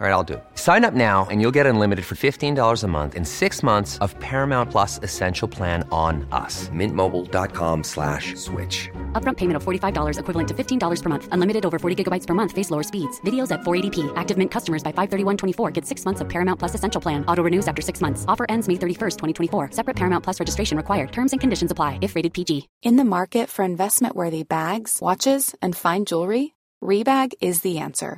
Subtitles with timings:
[0.00, 0.44] All right, I'll do it.
[0.54, 4.16] Sign up now and you'll get unlimited for $15 a month in six months of
[4.20, 6.68] Paramount Plus Essential Plan on us.
[6.68, 8.88] Mintmobile.com slash switch.
[9.20, 11.28] Upfront payment of $45 equivalent to $15 per month.
[11.32, 12.52] Unlimited over 40 gigabytes per month.
[12.52, 13.20] Face lower speeds.
[13.22, 14.12] Videos at 480p.
[14.14, 17.24] Active Mint customers by 531.24 get six months of Paramount Plus Essential Plan.
[17.26, 18.24] Auto renews after six months.
[18.28, 19.72] Offer ends May 31st, 2024.
[19.72, 21.10] Separate Paramount Plus registration required.
[21.10, 22.68] Terms and conditions apply if rated PG.
[22.82, 28.17] In the market for investment-worthy bags, watches, and fine jewelry, Rebag is the answer.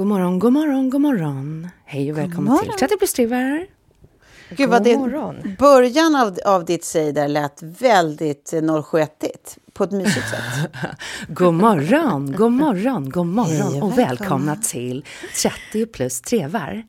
[0.00, 1.68] God morgon, god morgon, god morgon.
[1.84, 3.66] Hej och välkommen till 30 plus trivar.
[4.50, 5.56] Gud vad det, morgon.
[5.58, 10.70] början av, av ditt säg där lät väldigt eh, 071 på ett mysigt sätt.
[11.28, 15.04] God morgon, god morgon, god morgon Hej och och välkomna till
[15.42, 16.84] 30 plus trevar.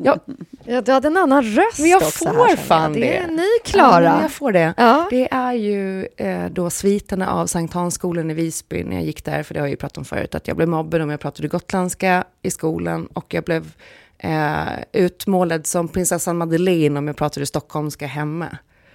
[0.00, 0.16] Ja,
[0.64, 3.00] Ja, du hade en annan röst men jag också får här, fan det.
[3.00, 4.12] Det är ni, Ja, Klara.
[4.12, 4.74] men jag får det.
[4.76, 5.06] Ja.
[5.10, 9.42] Det är ju eh, då sviterna av Sankt Hansskolan i Visby när jag gick där,
[9.42, 11.48] för det har jag ju pratat om förut, att jag blev mobbad om jag pratade
[11.48, 13.70] gotländska i skolan och jag blev
[14.18, 18.46] eh, utmålad som prinsessan Madeleine om jag pratade stockholmska hemma.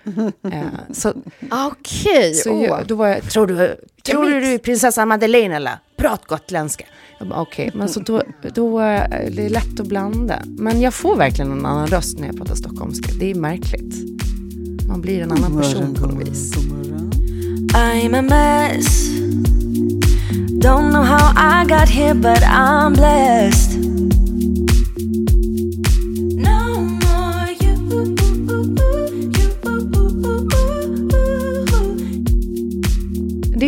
[0.52, 0.64] Eh,
[0.94, 1.14] så
[1.52, 2.64] Okej, Så åh.
[2.64, 5.78] jag, då var jag, tror du, tror du du är prinsessa Madeleine eller?
[5.98, 6.86] Prat gotländska.
[7.20, 8.24] Jag bara, okej, men så då,
[8.56, 10.42] då är det lätt att blanda.
[10.46, 13.12] Men jag får verkligen en annan röst när jag pratar stockholmska.
[13.20, 13.96] Det är märkligt.
[14.88, 16.54] Man blir en annan person på något vis.
[17.74, 19.10] I'm a mess.
[20.64, 23.74] Don't know how I got here, but I'm blessed.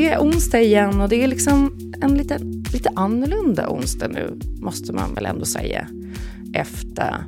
[0.05, 2.37] Det är onsdag igen och det är liksom en lite,
[2.73, 5.87] lite annorlunda onsdag nu, måste man väl ändå säga.
[6.53, 7.23] Efter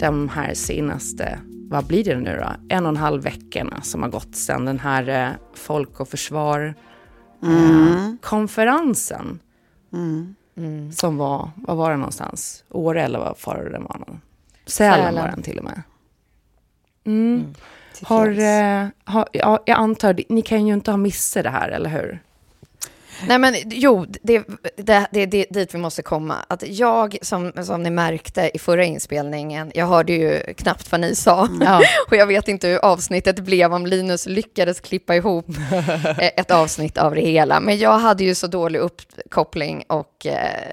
[0.00, 1.38] de här senaste,
[1.70, 2.74] vad blir det nu då?
[2.74, 6.74] En och en halv veckorna som har gått sedan den här eh, Folk och Försvar
[7.42, 9.40] eh, konferensen.
[9.92, 10.92] Mm.
[10.92, 12.64] Som var, vad var det någonstans?
[12.70, 13.98] Åre eller vad var det var?
[13.98, 14.20] någon?
[14.66, 15.14] Sälen, Sälen.
[15.14, 15.82] var den till och med.
[18.00, 18.08] Mm.
[18.08, 21.90] Har, eh, har, ja, jag antar, ni kan ju inte ha missat det här, eller
[21.90, 22.20] hur?
[23.26, 24.44] Nej men jo, det,
[24.76, 26.36] det, det är det, dit vi måste komma.
[26.48, 31.14] Att jag, som, som ni märkte i förra inspelningen, jag hörde ju knappt vad ni
[31.14, 31.48] sa.
[31.60, 31.80] Ja.
[32.08, 35.46] Och jag vet inte hur avsnittet blev, om Linus lyckades klippa ihop
[36.18, 37.60] ett avsnitt av det hela.
[37.60, 40.70] Men jag hade ju så dålig uppkoppling och eh,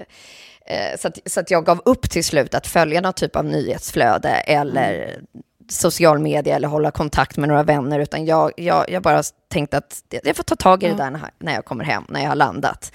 [0.66, 3.44] eh, så, att, så att jag gav upp till slut att följa någon typ av
[3.44, 5.20] nyhetsflöde eller
[5.68, 10.02] social media eller hålla kontakt med några vänner, utan jag, jag, jag bara tänkte att
[10.24, 12.36] jag får ta tag i det där när- när jag kommer hem, när jag har
[12.36, 12.92] landat.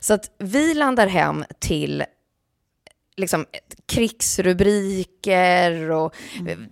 [0.00, 2.04] Så att vi landar hem till
[3.16, 3.46] liksom
[3.86, 6.14] krigsrubriker och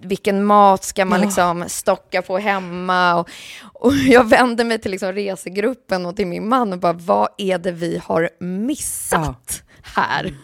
[0.00, 3.14] vilken mat ska man liksom stocka på hemma.
[3.14, 3.28] Och,
[3.74, 7.58] och jag vände mig till liksom resegruppen och till min man och bara, vad är
[7.58, 10.34] det vi har missat här?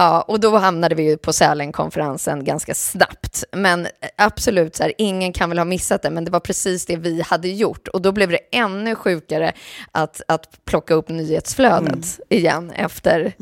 [0.00, 3.44] Ja, och då hamnade vi ju på Sälenkonferensen ganska snabbt.
[3.52, 6.96] Men absolut, så här, ingen kan väl ha missat det, men det var precis det
[6.96, 7.88] vi hade gjort.
[7.88, 9.52] Och då blev det ännu sjukare
[9.92, 13.32] att, att plocka upp nyhetsflödet igen efter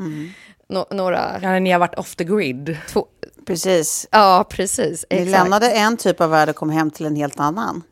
[0.69, 1.39] no- några...
[1.41, 2.77] Ja, ni har varit off the grid.
[2.89, 3.05] Två,
[3.45, 4.07] Precis.
[4.11, 5.05] ja, precis.
[5.09, 7.83] Ni lämnade en typ av värld och kom hem till en helt annan.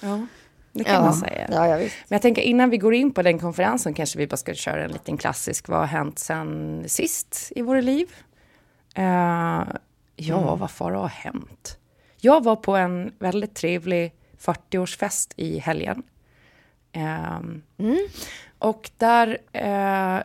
[0.00, 0.26] Ja,
[0.72, 1.00] det kan ja.
[1.02, 1.48] man säga.
[1.50, 1.76] Ja, ja.
[1.76, 4.84] Men jag tänker innan vi går in på den konferensen kanske vi bara ska köra
[4.84, 5.68] en liten klassisk.
[5.68, 8.14] Vad har hänt sen sist i våra liv?
[8.94, 9.62] Eh,
[10.16, 11.78] ja, vad far har hänt?
[12.16, 16.02] Jag var på en väldigt trevlig 40-årsfest i helgen.
[16.92, 17.62] Ehm,
[18.58, 19.38] Och där...
[19.52, 20.22] eh,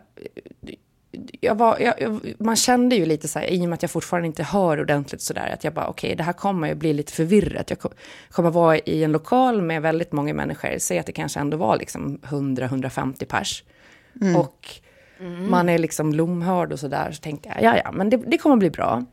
[1.42, 3.92] jag var, jag, jag, man kände ju lite så här, i och med att jag
[3.92, 6.76] fortfarande inte hör ordentligt så där, att jag bara, okej, okay, det här kommer ju
[6.76, 7.70] bli lite förvirrat.
[7.70, 7.80] Jag
[8.32, 11.78] kommer vara i en lokal med väldigt många människor, säg att det kanske ändå var
[11.78, 13.64] liksom 100-150 pers.
[14.22, 14.36] Mm.
[14.36, 14.70] Och
[15.20, 15.52] mm.
[15.52, 18.38] man är liksom lomhörd och så där, så tänkte jag, ja, ja, men det, det
[18.38, 19.06] kommer bli bra.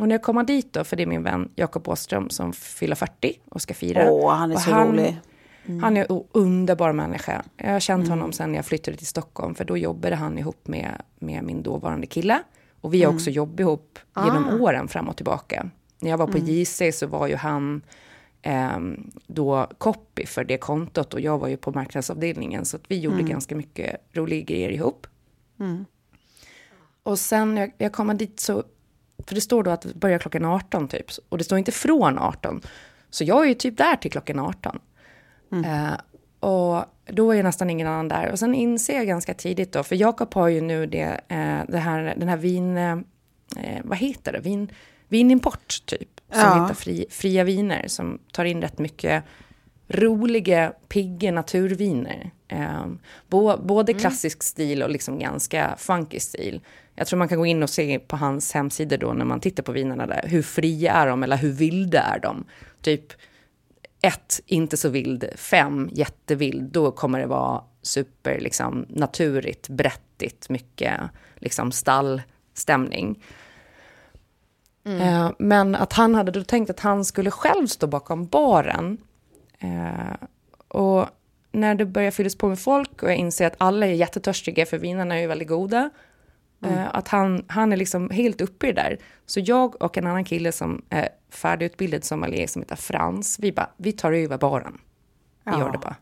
[0.00, 2.96] Och när jag kommer dit då, för det är min vän Jakob Åström som fyller
[2.96, 4.10] 40 och ska fira.
[4.10, 5.20] Åh, han är så han, rolig.
[5.66, 5.82] Mm.
[5.82, 7.42] Han är en underbar människa.
[7.56, 8.10] Jag har känt mm.
[8.10, 12.06] honom sen jag flyttade till Stockholm, för då jobbade han ihop med, med min dåvarande
[12.06, 12.42] kille.
[12.80, 13.16] Och vi har mm.
[13.16, 14.62] också jobbat ihop genom ah.
[14.62, 15.70] åren fram och tillbaka.
[16.00, 16.50] När jag var på mm.
[16.50, 17.82] JC så var ju han
[18.42, 18.78] eh,
[19.26, 22.64] då copy för det kontot och jag var ju på marknadsavdelningen.
[22.64, 23.30] Så att vi gjorde mm.
[23.30, 25.06] ganska mycket roliga grejer ihop.
[27.02, 28.64] Och sen när jag, jag kommer dit så,
[29.26, 32.18] för det står då att det börjar klockan 18 typ, och det står inte från
[32.18, 32.60] 18.
[33.10, 34.78] Så jag är ju typ där till klockan 18.
[35.54, 35.64] Mm.
[35.64, 35.94] Eh,
[36.40, 38.30] och då är nästan ingen annan där.
[38.30, 41.78] Och sen inser jag ganska tidigt då, för Jakob har ju nu det, eh, det
[41.78, 42.76] här, den här vin...
[42.76, 42.98] Eh,
[43.84, 44.40] vad heter det?
[44.40, 44.68] Vin,
[45.08, 46.20] vinimport, typ.
[46.32, 46.62] Som ja.
[46.62, 49.24] heter fri, Fria viner, som tar in rätt mycket
[49.88, 52.30] roliga, pigga naturviner.
[52.48, 52.86] Eh,
[53.28, 54.00] bo, både mm.
[54.00, 56.60] klassisk stil och liksom ganska funky stil.
[56.94, 59.62] Jag tror man kan gå in och se på hans hemsidor då när man tittar
[59.62, 62.44] på vinerna där, hur fria är de eller hur vilda är de?
[62.82, 63.12] Typ
[64.04, 71.00] ett, inte så vild, fem, jättevild, då kommer det vara super, liksom, naturligt, brättigt, mycket
[71.36, 73.24] liksom, stallstämning.
[74.84, 75.00] Mm.
[75.00, 78.98] Eh, men att han hade då tänkt att han skulle själv stå bakom baren.
[79.58, 80.26] Eh,
[80.68, 81.06] och
[81.52, 84.78] när det börjar fyllas på med folk och jag inser att alla är jättetörstiga, för
[84.78, 85.90] vinerna är ju väldigt goda,
[86.64, 86.78] Mm.
[86.78, 88.98] Eh, att han, han är liksom helt uppe i det där.
[89.26, 93.70] Så jag och en annan kille som är färdigutbildad sommelier som heter Frans, vi bara,
[93.76, 94.78] vi tar över baren.
[95.44, 95.58] Vi ja.
[95.58, 95.96] gör det bara.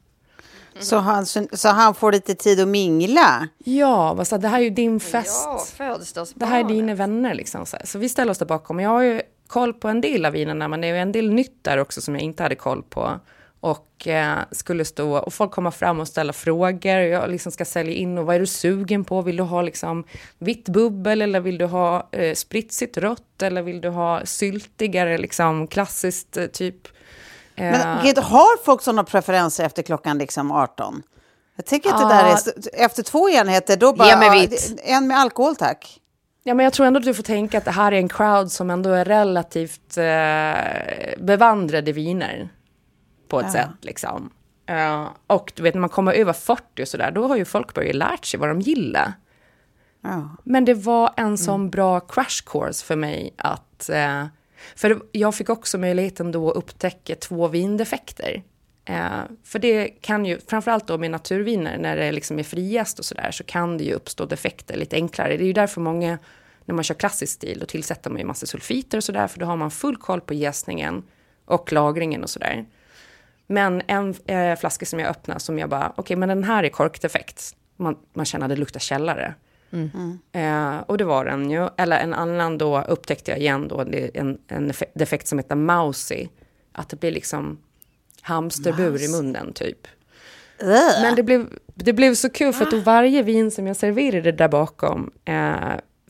[0.78, 3.48] Så han, så han får lite tid att mingla?
[3.58, 5.48] Ja, vad så, det här är ju din fest.
[5.78, 5.98] Ja,
[6.34, 7.66] det här är dina vänner liksom.
[7.66, 8.80] Så, så vi ställer oss där bakom.
[8.80, 11.64] Jag har ju koll på en del av vinerna, men det är en del nytt
[11.64, 13.20] där också som jag inte hade koll på
[13.62, 16.96] och eh, skulle stå och folk kommer fram och ställa frågor.
[16.96, 19.22] Jag liksom ska sälja in och vad är du sugen på?
[19.22, 20.04] Vill du ha liksom
[20.38, 25.66] vitt bubbel eller vill du ha eh, spritsigt rött eller vill du ha syltigare liksom
[25.66, 26.88] klassiskt eh, typ?
[27.56, 31.02] Eh, Men Gud, har folk sådana preferenser efter klockan liksom 18?
[31.56, 34.46] Jag tycker att det där är, efter två enheter, då bara, ja,
[34.84, 36.00] en med alkohol tack.
[36.42, 38.52] Ja, men jag tror ändå att du får tänka att det här är en crowd
[38.52, 42.48] som ändå är relativt eh, bevandrade viner
[43.32, 43.52] på ett ja.
[43.52, 43.70] sätt.
[43.80, 44.30] Liksom.
[44.70, 47.74] Uh, och du vet, när man kommer över 40 och sådär, då har ju folk
[47.74, 49.12] börjat lärt sig vad de gillar.
[50.00, 50.36] Ja.
[50.44, 51.70] Men det var en sån mm.
[51.70, 53.90] bra crash course för mig att...
[53.92, 54.26] Uh,
[54.76, 58.42] för jag fick också möjligheten då att upptäcka två vindefekter.
[58.90, 63.04] Uh, för det kan ju, framförallt då med naturviner, när det liksom är friast och
[63.04, 65.36] sådär, så kan det ju uppstå defekter lite enklare.
[65.36, 66.18] Det är ju därför många,
[66.64, 69.46] när man kör klassisk stil, då tillsätter man ju massa sulfiter och sådär, för då
[69.46, 71.02] har man full koll på jäsningen
[71.44, 72.66] och lagringen och sådär.
[73.46, 76.64] Men en eh, flaska som jag öppnade som jag bara, okej okay, men den här
[76.64, 77.56] är korkdefekt.
[77.76, 79.34] Man, man känner att det luktar källare.
[79.72, 80.18] Mm.
[80.32, 81.68] Eh, och det var den ju.
[81.76, 83.80] Eller en annan då upptäckte jag igen då
[84.14, 86.28] en, en defekt som heter mousy.
[86.72, 87.58] Att det blir liksom
[88.20, 89.04] hamsterbur Mouse.
[89.04, 89.86] i munnen typ.
[91.02, 94.48] Men det blev, det blev så kul för att varje vin som jag serverade där
[94.48, 95.56] bakom eh,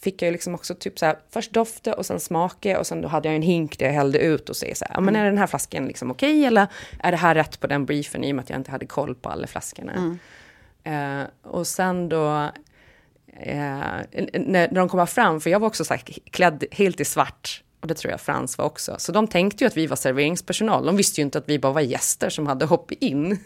[0.03, 3.09] fick jag liksom också typ så här, först dofta och sen smaka och sen då
[3.09, 5.39] hade jag en hink där jag hällde ut och säger så här, men är den
[5.39, 6.67] här flaskan liksom okej okay, eller
[6.99, 9.15] är det här rätt på den briefen i och med att jag inte hade koll
[9.15, 9.93] på alla flaskorna.
[9.93, 10.19] Mm.
[11.21, 12.51] Uh, och sen då,
[13.47, 14.01] uh,
[14.32, 17.89] när, de kommer fram, för jag var också så här, klädd helt i svart, och
[17.89, 18.94] det tror jag Frans var också.
[18.99, 20.87] Så de tänkte ju att vi var serveringspersonal.
[20.87, 23.39] De visste ju inte att vi bara var gäster som hade hoppat in.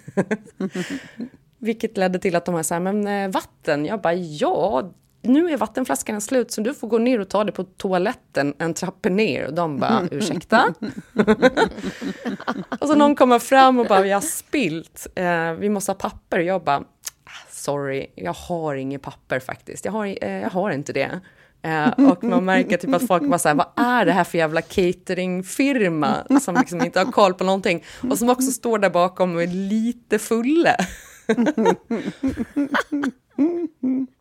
[1.59, 3.85] Vilket ledde till att de var så här, men eh, vatten?
[3.85, 4.93] Jag bara, ja,
[5.27, 8.75] nu är vattenflaskan slut så du får gå ner och ta det på toaletten en
[8.75, 9.47] trappa ner.
[9.47, 10.75] Och de bara, ursäkta?
[12.81, 16.39] och så någon kommer fram och bara, vi har spilt, eh, vi måste ha papper.
[16.39, 16.79] Och jag bara,
[17.25, 19.85] ah, sorry, jag har inget papper faktiskt.
[19.85, 21.21] Jag har, eh, jag har inte det.
[21.63, 24.63] Eh, och man märker typ att folk bara här, vad är det här för jävla
[24.63, 27.85] cateringfirma som liksom inte har koll på någonting?
[28.11, 30.77] Och som också står där bakom och är lite fulla.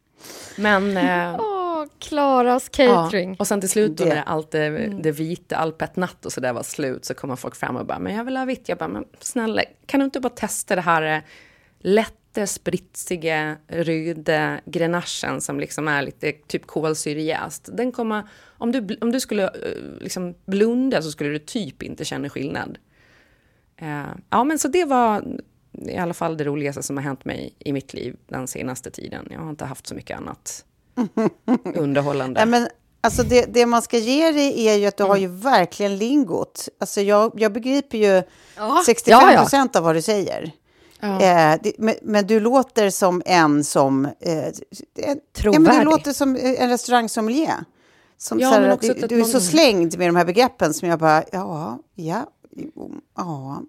[0.57, 0.97] Men...
[0.97, 1.55] Eh, Åh,
[1.99, 3.29] Klaras catering.
[3.29, 5.01] Ja, och sen till slut då när allt det, mm.
[5.01, 7.99] det vita, all natt och så där var slut så kommer folk fram och bara,
[7.99, 8.69] men jag vill ha vitt.
[8.69, 11.23] Jag bara, men snälla, kan du inte bara testa det här eh,
[11.79, 17.69] lätta, spritsiga, röda grenachen som liksom är lite typ kolsyrejäst.
[17.73, 18.23] Den kommer,
[18.57, 22.77] om du, om du skulle eh, liksom blunda så skulle du typ inte känna skillnad.
[23.81, 25.23] Uh, ja, men så det var
[25.77, 29.27] i alla fall det roligaste som har hänt mig i mitt liv den senaste tiden.
[29.31, 30.65] Jag har inte haft så mycket annat
[31.75, 32.39] underhållande.
[32.39, 32.67] Ja, men,
[33.01, 35.09] alltså det, det man ska ge dig är ju att du mm.
[35.09, 36.69] har ju verkligen lingot.
[36.79, 38.23] Alltså jag, jag begriper ju
[38.57, 38.83] ja.
[38.85, 39.79] 65 procent ja, ja.
[39.79, 40.51] av vad du säger.
[41.01, 44.05] Eh, det, men, men, du låter som en som...
[44.05, 44.11] Eh,
[45.37, 45.67] Trovärdig.
[45.67, 47.65] Ja, du låter som en restaurangsommelier.
[48.17, 51.23] Som, ja, såhär, du, du, är så slängd med de här begreppen som jag bara,
[51.31, 52.29] ja, ja,
[53.15, 53.61] ja.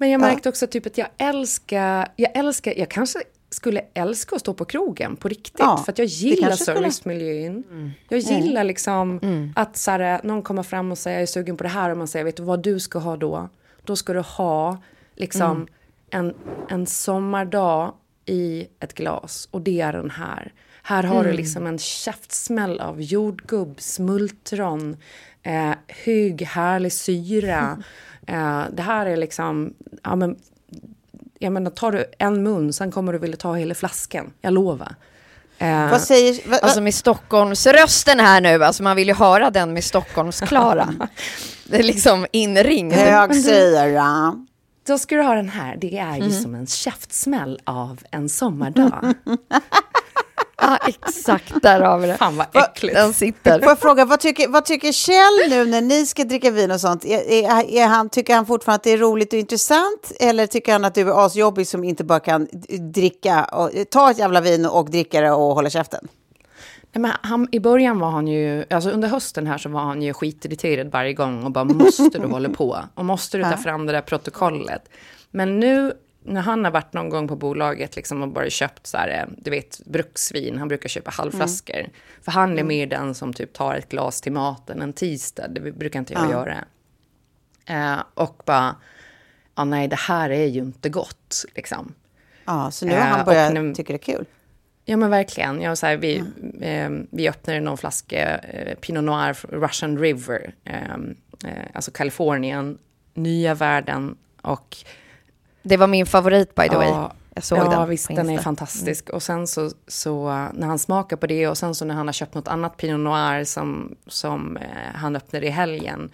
[0.00, 4.40] Men jag märkte också typ att jag älskar, jag älskar, jag kanske skulle älska att
[4.40, 5.58] stå på krogen på riktigt.
[5.58, 7.64] Ja, för att jag gillar servicemiljön.
[7.70, 7.90] Mm.
[8.08, 9.52] Jag gillar liksom mm.
[9.56, 11.96] att så här, någon kommer fram och säger jag är sugen på det här och
[11.96, 13.48] man säger vet du vad du ska ha då?
[13.84, 14.78] Då ska du ha
[15.16, 15.68] liksom mm.
[16.10, 16.34] en,
[16.68, 17.92] en sommardag
[18.26, 20.52] i ett glas och det är den här.
[20.82, 24.96] Här har du liksom en käftsmäll av jordgubb, smultron,
[25.42, 27.82] eh, hög härlig syra.
[28.26, 30.36] Eh, det här är liksom, ja men
[31.38, 34.32] jag menar, tar du en mun, sen kommer du vilja ta hela flaskan.
[34.40, 34.94] Jag lovar.
[35.58, 36.50] Eh, vad säger...
[36.50, 40.94] Vad, alltså med Stockholmsrösten här nu, alltså man vill ju höra den med Stockholmsklara.
[41.64, 42.92] det är liksom inringd.
[42.92, 44.34] Högsyra.
[44.86, 46.42] Då ska du ha den här, det är ju mm.
[46.42, 49.14] som en käftsmäll av en sommardag.
[50.60, 51.62] Ja, exakt.
[51.62, 52.16] Där har vi det.
[52.16, 52.94] Fan vad äckligt.
[52.94, 53.58] Den sitter.
[53.58, 56.80] Får jag fråga, vad tycker, vad tycker Kjell nu när ni ska dricka vin och
[56.80, 57.04] sånt?
[57.04, 60.12] Är, är, är han, tycker han fortfarande att det är roligt och intressant?
[60.20, 62.48] Eller tycker han att du är asjobbig som inte bara kan
[62.92, 66.08] dricka, och, ta ett jävla vin och dricka det och hålla käften?
[66.92, 70.02] Nej, men han, I början var han ju, alltså under hösten här så var han
[70.02, 72.78] ju skitirriterad varje gång och bara måste du hålla på?
[72.94, 74.82] Och måste du ta fram det där protokollet?
[75.30, 78.96] Men nu när han har varit någon gång på bolaget liksom och bara köpt så
[78.96, 81.78] här, eh, du vet, bruksvin, han brukar köpa halvflaskor.
[81.78, 81.90] Mm.
[82.22, 82.66] För han är mm.
[82.66, 86.24] mer den som typ tar ett glas till maten en tisdag, det brukar inte jag
[86.24, 86.30] ja.
[86.30, 86.64] göra.
[87.66, 88.76] Eh, och bara,
[89.54, 91.94] ja nej det här är ju inte gott liksom.
[92.44, 94.26] Ja, så nu har han eh, börjat nu, tycka det är kul.
[94.84, 95.62] Ja men verkligen.
[95.62, 96.62] Ja, så här, vi, mm.
[96.62, 100.96] eh, vi öppnade någon flaska eh, Pinot Noir Russian River, eh,
[101.74, 102.78] alltså Kalifornien,
[103.14, 104.76] nya världen och
[105.62, 106.92] det var min favorit by the way.
[107.34, 107.72] Jag såg ja, den.
[107.72, 109.08] Ja, visst, den är fantastisk.
[109.08, 109.16] Mm.
[109.16, 110.24] Och sen så, så
[110.54, 113.00] när han smakar på det och sen så när han har köpt något annat Pinot
[113.00, 114.62] Noir som, som eh,
[114.94, 116.10] han öppnade i helgen.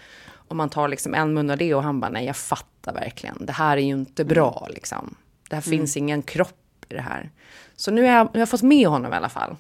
[0.49, 3.47] Och man tar liksom en mun av det och han bara, nej jag fattar verkligen.
[3.47, 4.35] Det här är ju inte mm.
[4.35, 5.15] bra liksom.
[5.49, 5.79] Det här mm.
[5.79, 7.31] finns ingen kropp i det här.
[7.77, 9.57] Så nu har jag, nu har jag fått med honom i alla fall.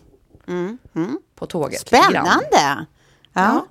[0.48, 0.78] Mm.
[0.94, 1.18] Mm.
[1.34, 1.80] På tåget.
[1.80, 2.46] Spännande!
[2.52, 2.86] Ja.
[3.32, 3.66] ja.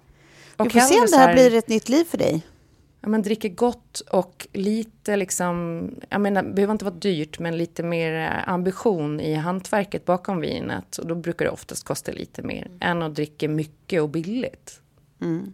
[0.57, 2.43] Vi får se om det här blir ett nytt liv för dig
[3.05, 7.57] ja, men dricker gott och lite liksom, jag menar, det behöver inte vara dyrt, men
[7.57, 10.97] lite mer eh, ambition i hantverket bakom vinet.
[10.97, 14.79] Och då brukar det oftast kosta lite mer än att dricka mycket och billigt.
[15.21, 15.53] Mm.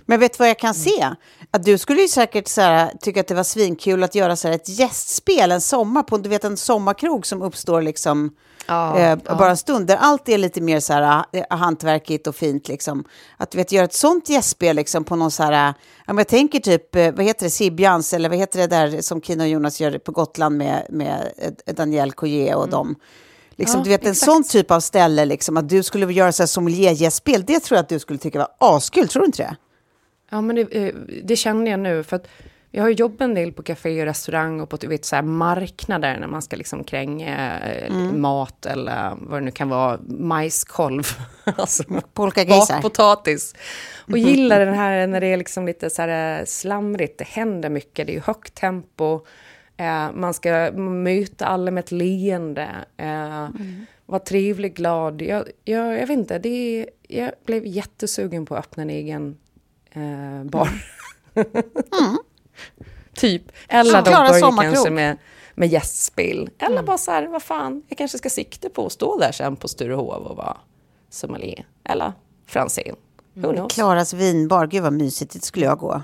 [0.00, 1.14] Men vet du vad jag kan se?
[1.50, 4.48] Att du skulle ju säkert så här, tycka att det var svinkul att göra så
[4.48, 8.36] här, ett gästspel en sommar på du vet, en sommarkrog som uppstår liksom
[8.66, 9.34] ja, eh, ja.
[9.34, 9.86] bara en stund.
[9.86, 12.68] Där allt är lite mer så här, eh, hantverkigt och fint.
[12.68, 13.04] Liksom.
[13.36, 15.74] Att du vet, göra ett sånt gästspel liksom, på någon så här...
[16.06, 19.22] Ja, jag tänker typ, eh, vad heter det, Sibjans eller vad heter det där som
[19.22, 21.32] Kino och Jonas gör på Gotland med, med
[21.66, 22.70] eh, Daniel Collier och mm.
[22.70, 22.96] dem.
[23.50, 24.28] Liksom, ja, du vet, exakt.
[24.28, 27.76] en sån typ av ställe, liksom, att du skulle göra så här sommeliergästspel, det tror
[27.76, 29.56] jag att du skulle tycka var askul, tror du inte det?
[30.30, 32.26] Ja, men det, eh, det känner jag nu, för att
[32.72, 36.18] jag har jobbat en del på café och restaurang och på vet, så här marknader
[36.20, 38.20] när man ska liksom kränga eh, mm.
[38.20, 41.02] mat eller vad det nu kan vara, majskolv.
[41.44, 41.82] alltså
[42.72, 43.54] bakpotatis.
[44.10, 47.70] Och gillar den här när det är liksom lite så här eh, slamrigt, det händer
[47.70, 49.20] mycket, det är högt tempo.
[49.76, 52.68] Eh, man ska möta alla med ett leende.
[52.96, 53.86] Eh, mm.
[54.06, 55.22] Vara trevlig, glad.
[55.22, 59.36] Jag, jag, jag vet inte, det, jag blev jättesugen på att öppna en egen
[59.92, 60.68] eh, bar.
[61.34, 62.18] Mm.
[63.14, 63.42] typ.
[63.68, 65.16] Eller de börjar kanske med,
[65.54, 66.50] med gästspel.
[66.58, 66.84] Eller mm.
[66.84, 69.68] bara så här, vad fan, jag kanske ska sikta på att stå där sen på
[69.68, 70.56] Sturehov och vara
[71.10, 71.66] sommelier.
[71.84, 72.12] Eller
[72.46, 72.96] Franzén.
[73.36, 73.68] Mm.
[73.68, 76.02] Klaras vinbar, gud vad mysigt, dit skulle jag gå.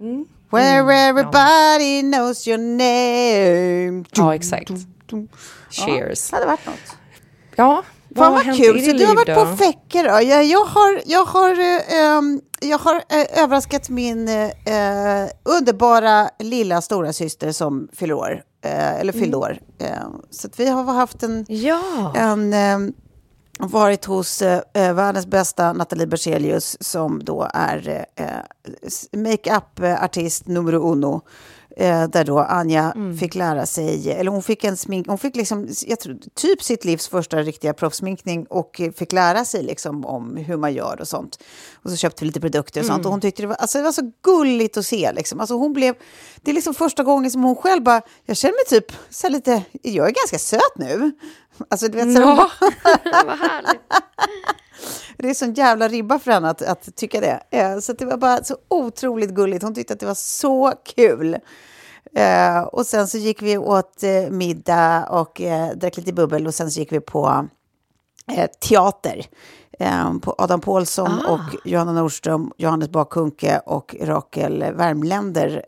[0.00, 0.26] Mm.
[0.50, 0.90] Where mm.
[0.90, 2.02] everybody ja.
[2.02, 4.04] knows your name.
[4.14, 4.70] Ja, exakt.
[5.70, 6.32] Cheers.
[6.32, 6.96] Ja, hade varit något.
[7.56, 7.82] Ja,
[8.16, 9.34] Fan vad, vad kul, så du har varit då?
[9.34, 10.22] på Fäcke då.
[10.22, 11.50] Jag, jag har, jag har,
[12.18, 14.50] um, jag har uh, överraskat min uh,
[15.42, 19.40] underbara lilla stora syster som fyller år, uh, eller fyllde mm.
[19.40, 19.58] år.
[20.30, 22.12] så vi har haft en, ja.
[22.16, 22.94] en um,
[23.58, 31.20] varit hos eh, världens bästa Nathalie Berzelius som då är eh, makeup-artist nummer uno.
[31.78, 33.18] Eh, där då Anja mm.
[33.18, 36.84] fick lära sig, eller hon fick en smink, hon fick liksom, jag tror, typ sitt
[36.84, 41.38] livs första riktiga proffsminkning och fick lära sig liksom om hur man gör och sånt.
[41.74, 43.06] Och så köpte vi lite produkter och sånt mm.
[43.06, 45.40] och hon tyckte det var, alltså, det var så gulligt att se liksom.
[45.40, 45.94] Alltså hon blev,
[46.36, 49.62] det är liksom första gången som hon själv bara, jag känner mig typ så lite,
[49.82, 51.12] jag är ganska söt nu.
[51.68, 52.50] Alltså du vet, så ja,
[53.26, 53.82] vad härligt.
[55.16, 57.40] Det är sån jävla ribba för henne att, att tycka det.
[57.50, 59.62] Eh, så det var bara så otroligt gulligt.
[59.62, 61.36] Hon tyckte att det var så kul.
[62.18, 66.54] Uh, och sen så gick vi åt uh, middag och uh, drack lite bubbel och
[66.54, 67.48] sen så gick vi på
[68.60, 69.26] teater.
[70.20, 71.32] på Adam Pålsson ah.
[71.32, 75.62] och Johanna Nordström, Johannes Bakunke och Rakel Värmländer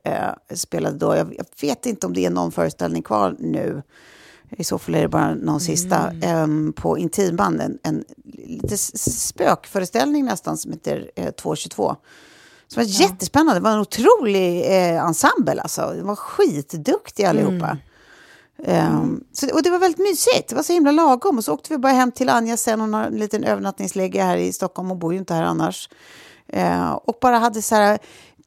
[0.55, 1.17] spelade då.
[1.17, 3.83] Jag, jag, vet inte om det är någon föreställning kvar nu.
[4.51, 6.11] I så fall är det bara någon sista.
[6.11, 6.73] Mm.
[6.73, 11.97] på Intiman, en, en lite spökföreställning nästan som heter 222.
[12.69, 13.09] Som var ja.
[13.09, 13.61] jättespännande.
[13.61, 15.63] Det var en otrolig eh, ensemble.
[15.63, 15.93] Alltså.
[15.97, 17.79] De var skitduktiga allihopa.
[18.65, 19.03] Mm.
[19.03, 20.49] Um, så, och det var väldigt mysigt.
[20.49, 21.39] Det var så himla lagom.
[21.39, 22.81] Och så åkte vi bara hem till Anja sen.
[22.81, 24.89] Hon har en liten övernattningsläge här i Stockholm.
[24.89, 25.89] Hon bor ju inte här annars.
[26.57, 27.99] Uh, och bara hade så här...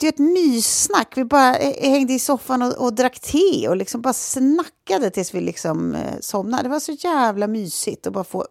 [0.02, 1.14] Det är ett myssnack.
[1.16, 5.34] Vi bara eh, hängde i soffan och, och drack te och liksom bara snackade tills
[5.34, 6.64] vi liksom eh, somnade.
[6.64, 8.46] Det var så jävla mysigt att bara få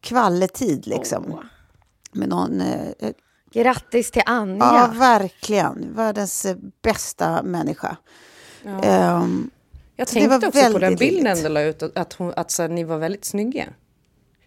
[0.00, 1.32] kvalletid liksom.
[1.32, 1.40] Oh.
[2.12, 3.10] Med någon eh,
[3.52, 4.64] Grattis till Anja.
[4.64, 5.94] Ja, verkligen.
[5.94, 7.96] Världens eh, bästa människa.
[8.62, 9.16] Ja.
[9.22, 9.50] Um,
[9.96, 12.98] jag tänkte också på den bilden du la ut, att, hon, att så, ni var
[12.98, 13.66] väldigt snygga.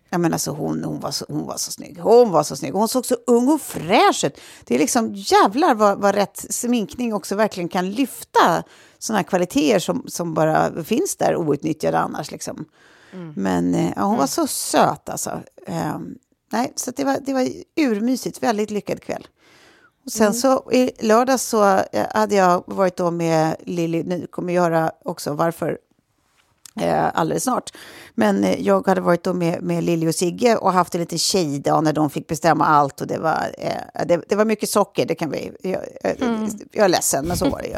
[0.10, 2.00] Ja, men alltså hon, hon, var så, hon var så snygg.
[2.00, 2.74] Hon var så snygg.
[2.74, 4.40] Hon såg så ung och fräsch ut.
[4.66, 8.64] Det är liksom jävlar vad, vad rätt sminkning också verkligen kan lyfta
[9.00, 12.32] sådana kvaliteter som, som bara finns där outnyttjade annars.
[12.32, 12.66] Liksom.
[13.14, 13.34] Mm.
[13.36, 14.20] Men eh, ja, hon mm.
[14.20, 15.42] var så söt alltså.
[15.68, 16.18] Um,
[16.52, 19.28] nej, så det var, det var urmysigt, väldigt lyckad kväll.
[20.06, 20.34] Och sen mm.
[20.34, 25.34] så i lördag så eh, hade jag varit då med Lilly, ni kommer göra också
[25.34, 25.78] varför
[26.82, 27.74] eh, alldeles snart.
[28.16, 31.18] Men eh, jag hade varit då med, med Lilly och Sigge och haft en liten
[31.18, 33.02] tjejdag när de fick bestämma allt.
[33.02, 35.52] Och det var, eh, det, det, var mycket socker, det kan vi...
[35.62, 36.50] Jag, mm.
[36.72, 37.78] jag är ledsen, men så var det ju.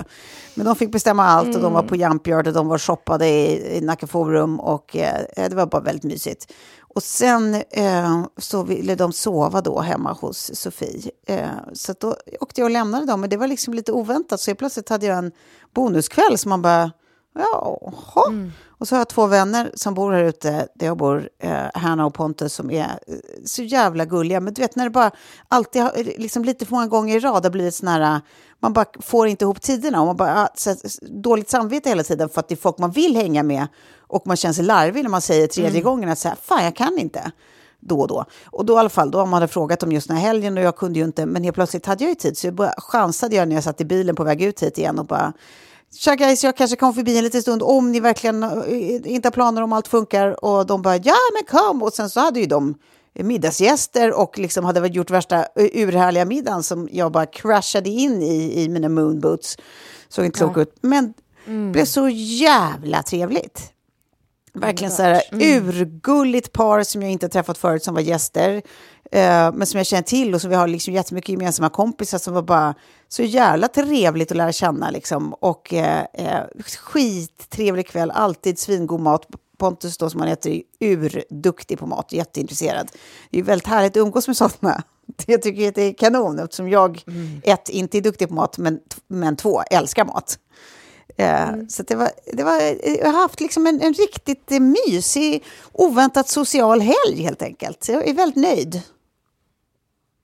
[0.56, 2.10] Men de fick bestämma allt och de var på mm.
[2.10, 5.82] Jump Yard och de var shoppade i, i Nacka Forum och eh, det var bara
[5.82, 6.54] väldigt mysigt.
[6.96, 11.12] Och sen eh, så ville de sova då hemma hos Sofie.
[11.26, 14.40] Eh, så då åkte jag och lämnade dem, men det var liksom lite oväntat.
[14.40, 15.32] Så plötsligt hade jag en
[15.74, 16.92] bonuskväll som man bara,
[17.40, 18.24] jaha.
[18.30, 18.52] Mm.
[18.68, 22.06] Och så har jag två vänner som bor här ute, där jag bor, eh, Hanna
[22.06, 24.40] och Pontus, som är eh, så jävla gulliga.
[24.40, 25.12] Men du vet när det bara
[25.48, 28.22] alltid, har, liksom lite för många gånger i rad har blivit sån här,
[28.60, 32.30] man bara får inte ihop tiderna och man bara har så, dåligt samvete hela tiden
[32.30, 33.68] för att det är folk man vill hänga med
[34.08, 35.84] och man känner sig larvig när man säger tredje mm.
[35.84, 37.32] gången att så här, fan jag kan inte
[37.80, 38.26] då och då.
[38.46, 40.64] Och då i alla fall, då man hade frågat om just den här helgen och
[40.64, 43.36] jag kunde ju inte, men helt plötsligt hade jag ju tid så jag bara chansade
[43.36, 45.34] jag när jag satt i bilen på väg ut hit igen och bara
[45.98, 49.32] Tja guys, jag kanske kommer förbi en liten stund om ni verkligen eh, inte har
[49.32, 50.46] planer om allt funkar.
[50.46, 51.84] Och de bara, ja men kom!
[51.84, 52.76] Och sen så hade ju de
[53.14, 58.64] middagsgäster och liksom hade gjort värsta eh, urhärliga middagen som jag bara crashade in i,
[58.64, 59.58] i mina moonboots.
[60.10, 60.62] Såg inte klok ja.
[60.62, 60.76] ut.
[60.82, 61.14] Men
[61.48, 61.72] mm.
[61.72, 63.74] blev så jävla trevligt.
[64.54, 65.68] Verkligen så här mm.
[65.68, 68.62] urgulligt par som jag inte träffat förut som var gäster.
[69.16, 72.34] Uh, men som jag känner till och som vi har liksom jättemycket gemensamma kompisar som
[72.34, 72.76] var bara
[73.08, 74.90] så jävla trevligt att lära känna.
[74.90, 75.34] Liksom.
[75.34, 79.28] Och uh, uh, skittrevlig kväll, alltid svingod mat.
[79.58, 82.92] Pontus då, som han heter, är urduktig på mat, jätteintresserad.
[83.30, 84.84] Det är väldigt härligt att umgås med sådana.
[85.26, 87.42] Jag tycker att det är kanon eftersom jag, mm.
[87.44, 90.40] ett, inte är duktig på mat, men, men två, älskar mat.
[91.18, 91.70] Eh, mm.
[91.70, 92.62] Så det var, det var,
[93.00, 97.84] jag har haft liksom en, en riktigt mysig, oväntat social helg helt enkelt.
[97.84, 98.82] Så jag är väldigt nöjd.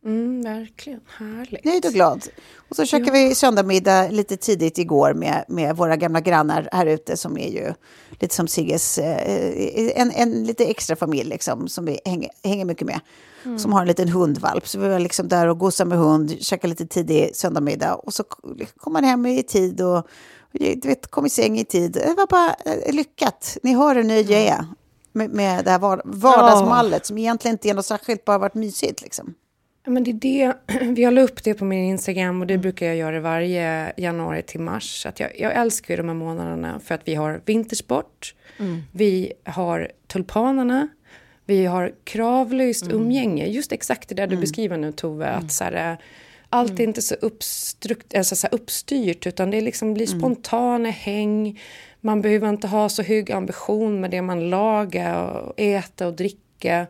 [0.05, 1.65] Mm, verkligen, härligt.
[1.65, 2.27] Nöjd och glad.
[2.69, 3.27] Och så käkade ja.
[3.27, 7.73] vi söndagmiddag lite tidigt igår med, med våra gamla grannar här ute som är ju
[8.09, 12.87] lite som Sigges, eh, en, en lite extra familj liksom, som vi hänger, hänger mycket
[12.87, 12.99] med.
[13.45, 13.59] Mm.
[13.59, 14.67] Som har en liten hundvalp.
[14.67, 17.95] Så vi var liksom där och gosade med hund, käkade lite tidig söndagmiddag.
[17.95, 18.23] Och så
[18.77, 20.07] kom man hem i tid och
[20.51, 21.91] du vet, kom i säng i tid.
[21.91, 23.57] Det var bara eh, lyckat.
[23.63, 24.65] Ni hör hur nöjd jag är
[25.13, 27.05] med, med det här vardagsmallet oh.
[27.05, 29.01] som egentligen inte är något särskilt, bara varit mysigt.
[29.01, 29.33] Liksom.
[29.85, 30.53] Men det är det,
[31.01, 34.59] jag la upp det på min Instagram och det brukar jag göra varje januari till
[34.59, 35.05] mars.
[35.05, 38.83] Att jag, jag älskar ju de här månaderna för att vi har vintersport, mm.
[38.91, 40.87] vi har tulpanerna,
[41.45, 42.95] vi har kravlöst mm.
[42.95, 43.47] umgänge.
[43.47, 44.41] Just exakt det där du mm.
[44.41, 45.49] beskriver nu Tove, att mm.
[45.49, 45.97] så här,
[46.49, 46.89] allt är mm.
[46.89, 50.19] inte så, uppstrukt, alltså så uppstyrt utan det liksom blir mm.
[50.19, 51.61] spontana häng.
[52.01, 56.87] Man behöver inte ha så hög ambition med det man lagar och äta och dricka.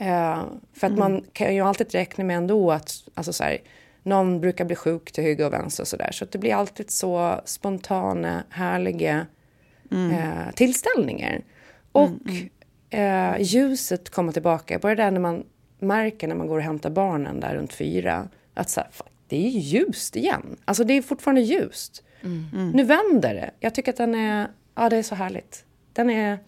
[0.00, 0.98] Uh, för att mm.
[0.98, 3.58] man kan ju alltid räkna med ändå att alltså så här,
[4.02, 6.10] någon brukar bli sjuk till höger och vänster och sådär.
[6.12, 9.26] Så det blir alltid så spontana, härliga
[9.90, 10.10] Mm.
[10.10, 11.40] eh, tillställningar.
[11.92, 12.10] Och
[12.90, 14.78] Eh, ljuset kommer tillbaka.
[14.78, 15.44] Bara där när man
[15.78, 18.28] märker när man går och hämtar barnen där runt fyra.
[18.54, 18.90] Att så här,
[19.28, 20.56] det är ljust igen.
[20.64, 22.02] Alltså det är fortfarande ljust.
[22.74, 23.50] Nu vänder det.
[23.60, 25.64] Jag tycker att den är, ja det är så härligt.
[25.92, 26.38] Den är,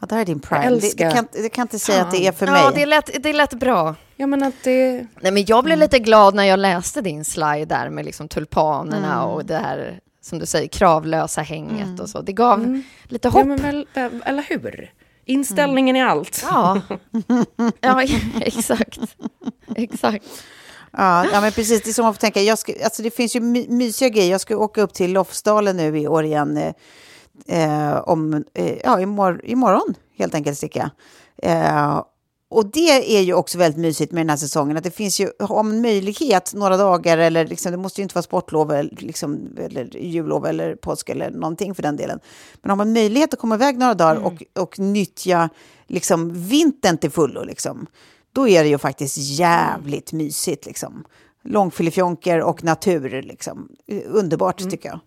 [0.00, 0.64] Ja, där är din prime.
[0.64, 2.62] Jag Det, älskar- det, kan, det kan inte säga att det är för Ja, mig.
[2.74, 3.94] det lät, det lät bra.
[4.16, 7.64] ja men att det, Nej, men jag blev lite glad när jag läste din slide
[7.64, 12.20] där med liksom tulpanerna och det här, som du säger, kravlösa hänget och så.
[12.20, 13.38] Det gav lite hopp.
[13.40, 14.92] ja men väl, väl, eller hur?
[15.24, 16.44] Inställningen är allt.
[16.50, 16.80] Ja,
[17.80, 18.02] ja
[18.40, 18.98] exakt.
[19.76, 20.24] Exakt.
[20.92, 21.82] Ja, ja, men precis.
[21.82, 22.40] Det är som man får tänka.
[22.42, 24.30] Jag ska, alltså det finns ju my, mysiga grejer.
[24.30, 26.72] Jag ska åka upp till Lofsdalen nu i år igen.
[27.46, 30.90] Eh, eh, om, eh, ja, imor, imorgon, helt enkelt, sticka.
[31.42, 32.02] Eh,
[32.50, 34.76] och det är ju också väldigt mysigt med den här säsongen.
[34.76, 38.22] Att det finns ju, om möjlighet, några dagar, eller liksom, det måste ju inte vara
[38.22, 42.20] sportlov, eller, liksom, eller jullov eller påsk eller någonting för den delen.
[42.62, 45.48] Men har man möjlighet att komma iväg några dagar och, och nyttja
[45.86, 47.86] liksom, vintern till fullo, liksom,
[48.32, 50.66] då är det ju faktiskt jävligt mysigt.
[50.66, 51.04] Liksom.
[51.44, 53.68] Långfilifjonker och natur, liksom.
[54.06, 55.00] Underbart tycker jag.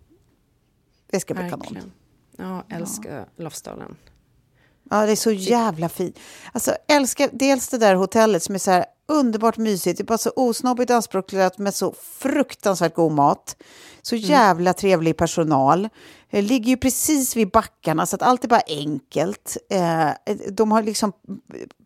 [1.10, 1.92] Det ska bli kanon.
[2.36, 3.96] Ja, älskar Lofsdalen.
[4.90, 6.18] Ja, det är så jävla fint.
[6.52, 9.98] Alltså, älskar dels det där hotellet som är så här underbart mysigt.
[9.98, 13.56] Det är bara så osnobbigt anspråkslöst med så fruktansvärt god mat.
[14.02, 15.88] Så jävla trevlig personal.
[16.30, 19.56] Det ligger ju precis vid backarna så att allt är bara enkelt.
[19.70, 20.10] Eh,
[20.50, 21.12] de har liksom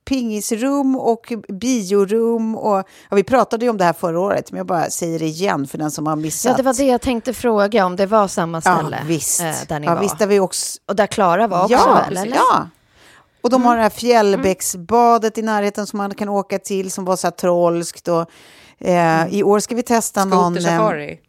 [0.06, 2.56] pingisrum och biorum.
[2.56, 2.76] Och,
[3.10, 5.66] ja, vi pratade ju om det här förra året, men jag bara säger det igen
[5.66, 6.50] för den som har missat.
[6.50, 9.40] Ja, det var det jag tänkte fråga om det var samma ställe Ja, visst.
[9.40, 10.00] eh, där ni ja, var.
[10.00, 12.16] visst, där vi också, Och där Klara var också ja, väl?
[12.16, 12.36] Eller?
[12.36, 12.68] ja.
[13.42, 17.16] Och de har det här fjällbäcksbadet i närheten som man kan åka till som var
[17.16, 18.08] så här trollskt.
[18.08, 18.30] Och,
[18.78, 20.56] eh, I år ska vi testa någon...
[20.56, 21.20] eh, Skotersafari.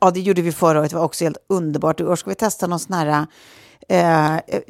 [0.00, 0.90] Ja, det gjorde vi förra året.
[0.90, 2.00] Det var också helt underbart.
[2.00, 3.26] I år ska vi testa någon sån här...
[3.88, 4.60] Eh, eh,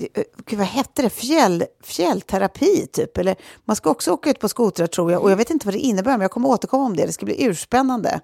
[0.47, 1.11] gud, vad hette det?
[1.11, 3.19] Fjäll, fjällterapi, typ.
[3.19, 5.23] Eller, man ska också åka ut på skotrar, tror jag.
[5.23, 7.07] Och jag vet inte vad det innebär, men jag kommer återkomma om det.
[7.07, 8.21] Det ska bli urspännande.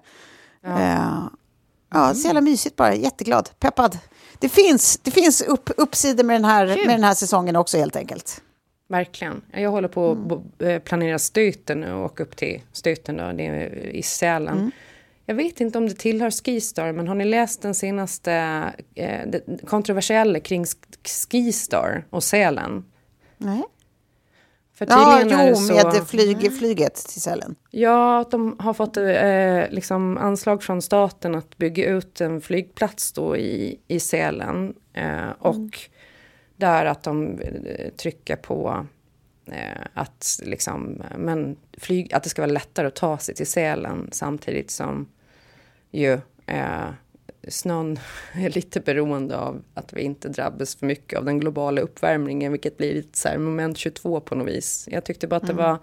[0.63, 1.23] Ja, eh,
[1.93, 2.95] ja så jävla mysigt bara.
[2.95, 3.49] Jätteglad.
[3.59, 3.97] Peppad.
[4.39, 7.95] Det finns, det finns upp, uppsidor med den, här, med den här säsongen också, helt
[7.95, 8.41] enkelt.
[8.89, 9.41] Verkligen.
[9.51, 10.81] Jag håller på att mm.
[10.81, 14.57] planera stöten nu och åka upp till stöten då, det är i Sälen.
[14.57, 14.71] Mm.
[15.29, 18.33] Jag vet inte om det tillhör Skistar, men har ni läst den senaste
[18.95, 19.27] eh,
[19.67, 20.65] kontroversiella kring
[21.31, 22.85] Skistar och Sälen?
[23.37, 23.63] Nej.
[24.73, 27.55] För Ja, är jo, det så- med flyg, flyget till Sälen.
[27.71, 33.37] Ja, de har fått eh, liksom anslag från staten att bygga ut en flygplats då
[33.37, 34.73] i, i Sälen.
[34.93, 35.79] Eh, och
[36.55, 38.85] där att de eh, trycker på
[39.45, 44.09] eh, att, liksom, men flyg, att det ska vara lättare att ta sig till Sälen
[44.11, 45.07] samtidigt som
[45.91, 46.13] ju
[46.45, 46.89] eh,
[47.47, 47.99] snön
[48.33, 52.77] är lite beroende av att vi inte drabbas för mycket av den globala uppvärmningen, vilket
[52.77, 54.87] blir lite så här moment 22 på något vis.
[54.91, 55.77] Jag tyckte bara att det var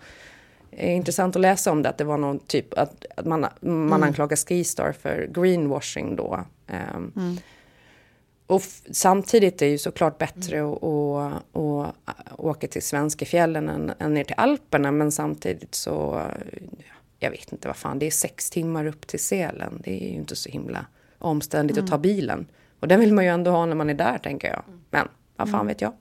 [0.71, 4.03] eh, intressant att läsa om det, att det var någon typ, att, att man, man
[4.03, 6.45] anklagar Skistar för greenwashing då.
[6.67, 7.13] Ehm,
[8.47, 13.69] Och f- samtidigt är det ju såklart bättre att, att, att åka till svenska fjällen
[13.69, 16.23] än, än ner till Alperna, men samtidigt så,
[17.27, 19.81] jag vet inte vad fan, det är sex timmar upp till Sälen.
[19.85, 20.87] Det är ju inte så himla
[21.19, 22.47] omständigt att ta bilen.
[22.81, 24.63] Och den vill man ju ändå ha när man är där, tänker jag.
[24.91, 25.93] Men vad fan vet jag.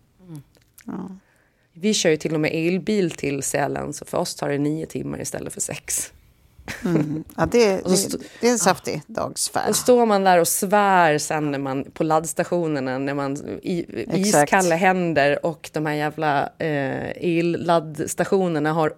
[1.74, 4.86] Vi kör ju till och med elbil till Sälen, så för oss tar det nio
[4.86, 6.12] timmar istället för sex.
[7.36, 9.70] Ja, det, det, det är en saftig dagsfärd.
[9.70, 14.76] Och står man där och svär sen när man, på laddstationerna när man i, iskalla
[14.76, 18.94] händer och de här jävla eh, elladdstationerna har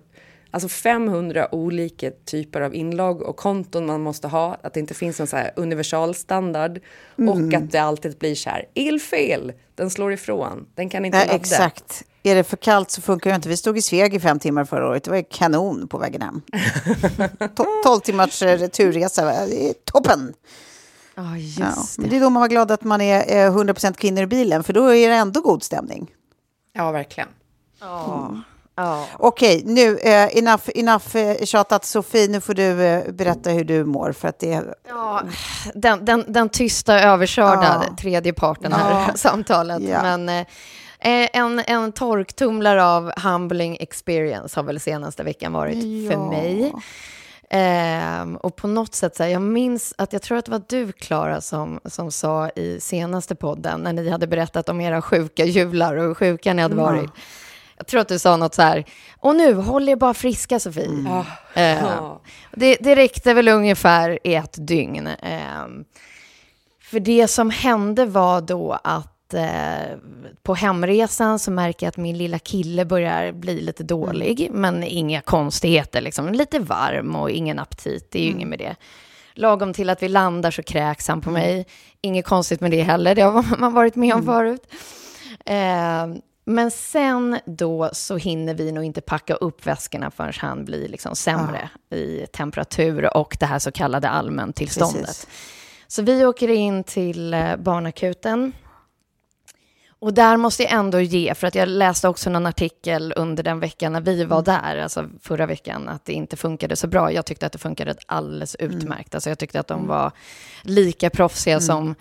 [0.51, 4.57] alltså 500 olika typer av inlogg och konton man måste ha.
[4.63, 6.79] Att det inte finns någon så här universalstandard
[7.17, 7.29] Mm.
[7.47, 9.53] och att det alltid blir så här elfel.
[9.75, 10.65] Den slår ifrån.
[10.75, 11.35] Den kan inte Ja, ladda.
[11.35, 12.03] exakt.
[12.23, 13.49] Är det för kallt så funkar det inte.
[13.49, 15.03] Vi stod i Sveg i fem timmar förra året.
[15.03, 16.41] Det var ju kanon på vägen hem.
[17.39, 19.31] To- 12 timmars eh, returresa.
[19.31, 20.33] Är toppen.
[21.37, 21.73] Just Ja.
[21.97, 22.09] det.
[22.09, 24.63] Det är då man var glad att man är eh, 100% kvinnor i bilen.
[24.63, 26.11] För då är det ändå god stämning.
[26.73, 27.29] Ja, verkligen.
[29.19, 31.85] Okej, nu eh, enough, enough eh, tjatat.
[31.85, 34.11] Sofie, nu får du eh, berätta hur du mår.
[34.11, 35.21] För att det, Ja,
[35.73, 37.95] den, den, den tysta överkörda Ja.
[38.01, 39.81] tredje parten här samtalet.
[39.83, 40.01] Ja.
[40.01, 40.45] Men eh,
[41.33, 46.29] en, en torktumlare av humbling experience har väl senaste veckan varit för Ja.
[46.29, 46.73] mig.
[47.49, 50.61] Ehm, och på något sätt, så här, jag minns att jag tror att det var
[50.67, 55.45] du, Klara, som, som sa i senaste podden, när ni hade berättat om era sjuka
[55.45, 57.09] jular och hur sjuka ni hade varit.
[57.77, 58.85] Jag tror att du sa något så här,
[59.19, 60.85] och nu, håll er bara friska Sofie.
[60.85, 61.23] Mm.
[61.53, 62.13] Eh,
[62.55, 65.07] det, det räckte väl ungefär i ett dygn.
[65.07, 65.67] Eh,
[66.81, 69.97] för det som hände var då att eh,
[70.43, 74.61] på hemresan så märker jag att min lilla kille börjar bli lite dålig, Mm.
[74.61, 76.29] men inga konstigheter, liksom.
[76.33, 78.37] lite varm och ingen aptit, det är ju Mm.
[78.39, 78.75] inget med det.
[79.33, 81.65] Lagom till att vi landar så kräks han på mig.
[82.01, 84.63] Inget konstigt med det heller, det har man varit med om förut.
[85.45, 86.07] Eh,
[86.49, 91.15] men sen då så hinner vi nog inte packa upp väskorna förrän han blir liksom
[91.15, 95.05] sämre i temperatur och det här så kallade allmäntillståndet.
[95.05, 95.27] Precis.
[95.87, 98.53] Så vi åker in till eh, barnakuten.
[99.99, 103.59] Och där måste jag ändå ge, för att jag läste också någon artikel under den
[103.59, 107.11] veckan när vi var där, alltså förra veckan, att det inte funkade så bra.
[107.11, 109.15] Jag tyckte att det funkade alldeles utmärkt.
[109.15, 110.11] Alltså jag tyckte att de var
[110.61, 111.95] lika proffsiga som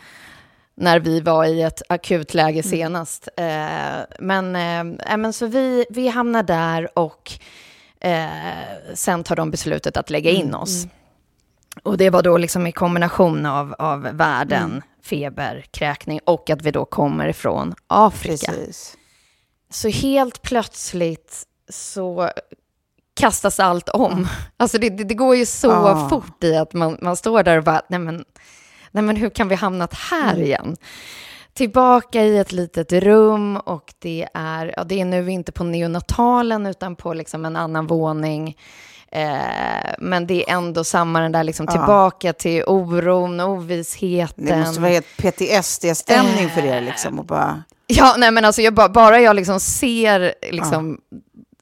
[0.77, 3.29] när vi var i ett akutläge senast.
[3.37, 7.33] Eh, men, eh, äh, men så vi, vi hamnar där och
[8.01, 8.27] eh,
[8.95, 10.87] sen tar de beslutet att lägga in oss.
[11.83, 16.71] Och det var då liksom i kombination av, av värden, feber, kräkning och att vi
[16.71, 18.53] då kommer ifrån Afrika.
[18.53, 18.97] Precis.
[19.71, 22.31] Så helt plötsligt så
[23.21, 24.29] kastas allt om.
[24.57, 26.09] Alltså det, det, det går ju så Ah.
[26.09, 28.25] fort i att man, man står där och bara, nej men,
[28.97, 30.77] nej men hur kan vi hamnat här igen?
[31.55, 36.67] Tillbaka i ett litet rum och det är, ja, det är nu inte på neonatalen
[36.67, 38.57] utan på liksom en annan våning.
[39.13, 44.45] Eh, men det är ändå samma den där liksom tillbaka till oron, ovissheten.
[44.47, 47.19] Det måste vara helt PTSD-stämning för er liksom.
[47.19, 51.01] Och bara, Ja, nej men alltså jag bara, jag liksom ser liksom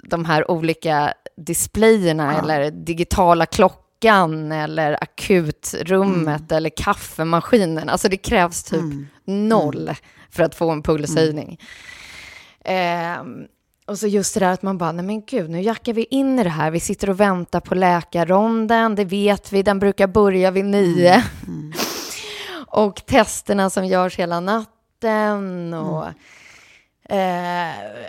[0.02, 3.46] de här olika displayerna eller digitala
[4.00, 7.88] klockan eller akutrummet eller kaffemaskinen.
[7.88, 8.84] Alltså det krävs typ
[9.24, 9.90] noll
[10.30, 11.60] för att få en pulshöjning.
[12.64, 13.46] Ehm,
[13.86, 16.38] och så just det där att man bara, nej men gud, nu jackar vi in
[16.38, 16.70] i det här.
[16.70, 21.22] Vi sitter och väntar på läkarronden, det vet vi, den brukar börja vid nio.
[22.66, 26.04] och testerna som görs hela natten och
[27.08, 27.18] eh,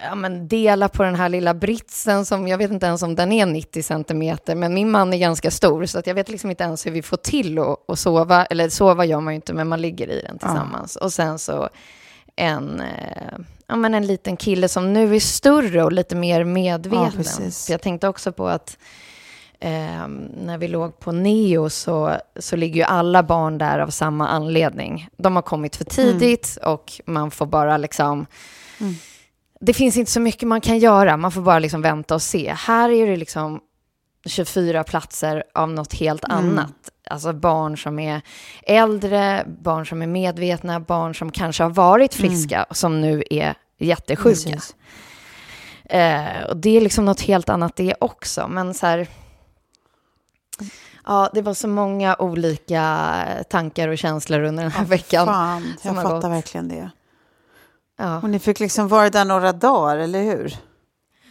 [0.03, 3.31] ja, men dela på den här lilla britsen som jag vet inte ens om den
[3.31, 6.63] är 90 centimeter, men min man är ganska stor så att jag vet liksom inte
[6.63, 9.67] ens hur vi får till att, att sova, eller sova gör man ju inte, men
[9.67, 10.95] man ligger i den tillsammans.
[10.95, 11.69] Och sen så
[12.36, 17.12] en, eh, ja, men en liten kille som nu är större och lite mer medveten.
[17.12, 17.65] precis.
[17.65, 18.77] För jag tänkte också på att
[19.60, 24.27] eh, när vi låg på Neo så, så ligger ju alla barn där av samma
[24.27, 25.08] anledning.
[25.17, 28.25] De har kommit för tidigt och man får bara liksom...
[29.59, 32.53] Det finns inte så mycket man kan göra, man får bara liksom vänta och se.
[32.57, 33.61] Här är det liksom
[34.25, 36.73] 24 platser av något helt annat.
[37.09, 38.21] Alltså barn som är
[38.63, 44.51] äldre, barn som är medvetna, barn som kanske har varit friska, som nu är jättesjuka.
[44.51, 44.75] Precis.
[45.85, 48.47] Eh, och det är liksom något helt annat det också.
[48.47, 49.07] Men så här,
[51.05, 53.13] ja, det var så många olika
[53.49, 55.25] tankar och känslor under den här veckan.
[55.25, 56.23] fan, jag fattar gått.
[56.23, 56.89] verkligen det.
[57.97, 58.17] Ja.
[58.21, 60.55] Och ni fick liksom vara där några dagar, eller hur?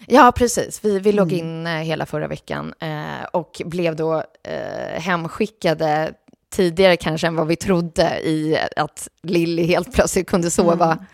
[0.06, 0.84] Ja, precis.
[0.84, 1.46] Vi, vi låg Mm.
[1.46, 6.12] in eh, hela förra veckan eh, och blev då eh, hemskickade
[6.50, 11.04] tidigare kanske än vad vi trodde i att Lilly helt plötsligt kunde sova, Mm.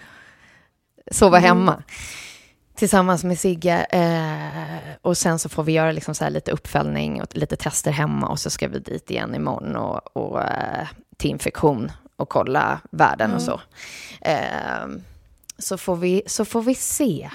[1.10, 1.82] sova hemma
[2.74, 3.86] tillsammans med Sigge.
[3.90, 7.90] Eh, och sen så får vi göra liksom så här lite uppföljning och lite tester
[7.90, 10.86] hemma och så ska vi dit igen imorgon och, och eh,
[11.16, 13.60] till infektion och kolla värden och så.
[15.60, 17.30] Så, får vi, så får vi se.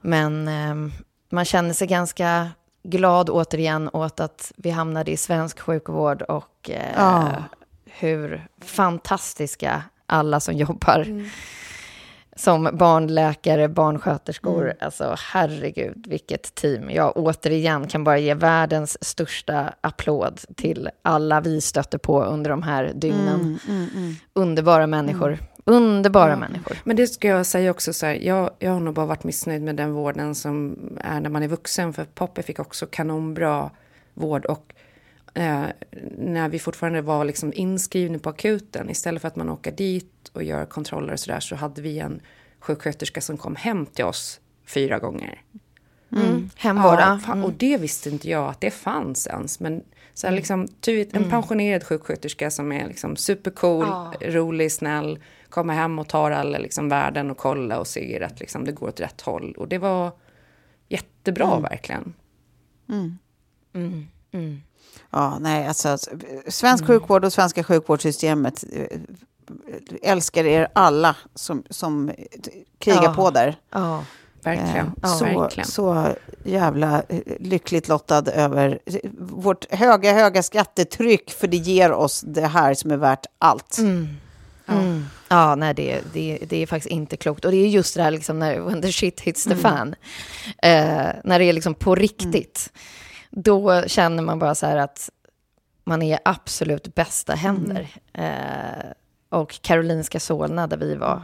[0.00, 0.92] Men eh,
[1.30, 2.48] man känner sig ganska
[2.82, 7.32] glad återigen åt att vi hamnade i svensk sjukvård och eh, Ja.
[7.86, 11.28] hur fantastiska alla som jobbar
[12.36, 14.74] som barnläkare, barnsköterskor.
[14.80, 16.90] Alltså herregud, vilket team.
[16.90, 22.62] Jag återigen kan bara ge världens största applåd till alla vi stötte på under de
[22.62, 23.58] här dygnen.
[24.32, 25.38] Underbara människor.
[25.64, 26.76] Underbara människor.
[26.84, 29.62] Men det ska jag säga också så här, jag, jag har nog bara varit missnöjd
[29.62, 31.92] med den vården som är när man är vuxen.
[31.92, 33.70] För Poppy fick också kanonbra
[34.14, 34.72] vård och
[35.34, 35.64] eh,
[36.18, 40.42] när vi fortfarande var liksom inskrivna på akuten, istället för att man åker dit och
[40.42, 42.20] gör kontroller och sådär, så hade vi en
[42.60, 45.42] sjuksköterska som kom hem till oss fyra gånger.
[46.56, 47.18] Hemvård, Ja, ja.
[47.18, 49.60] fan, och det visste inte jag att det fanns ens.
[49.60, 49.82] Men
[50.14, 53.86] så här, liksom, typ en pensionerad sjuksköterska som är liksom supercool,
[54.20, 55.18] rolig, snäll,
[55.50, 58.88] kommer hem och tar alla liksom, värden och kollar och ser att liksom, det går
[58.88, 59.54] åt rätt håll.
[59.58, 60.12] Och det var
[60.88, 62.14] jättebra verkligen.
[65.10, 65.98] Ja, nej, alltså,
[66.48, 68.98] svensk sjukvård och svenska sjukvårdssystemet eh,
[70.02, 72.10] älskar er alla som, som
[72.78, 73.14] krigar Ja.
[73.14, 73.56] på där.
[73.70, 74.04] Ja.
[74.42, 74.92] Verkligen.
[75.02, 75.66] Ja, så, verkligen.
[75.66, 76.06] så
[76.44, 78.78] jävla eh, lyckligt lottad över
[79.18, 83.78] vårt höga, höga skattetryck, för det ger oss det här som är värt allt.
[83.78, 84.08] Mm.
[84.70, 85.06] Mm.
[85.28, 87.44] Ja, nej, det, det, det är faktiskt inte klokt.
[87.44, 89.62] Och det är just det här liksom när when the shit hits the mm.
[89.62, 89.94] fan.
[90.62, 92.72] Eh, när det är liksom på riktigt.
[92.72, 93.42] Mm.
[93.42, 95.10] Då känner man bara så här att
[95.84, 97.90] man är absolut bästa händer.
[98.12, 98.32] Mm.
[98.32, 98.92] Eh,
[99.28, 101.22] och Karolinska Solna där vi var.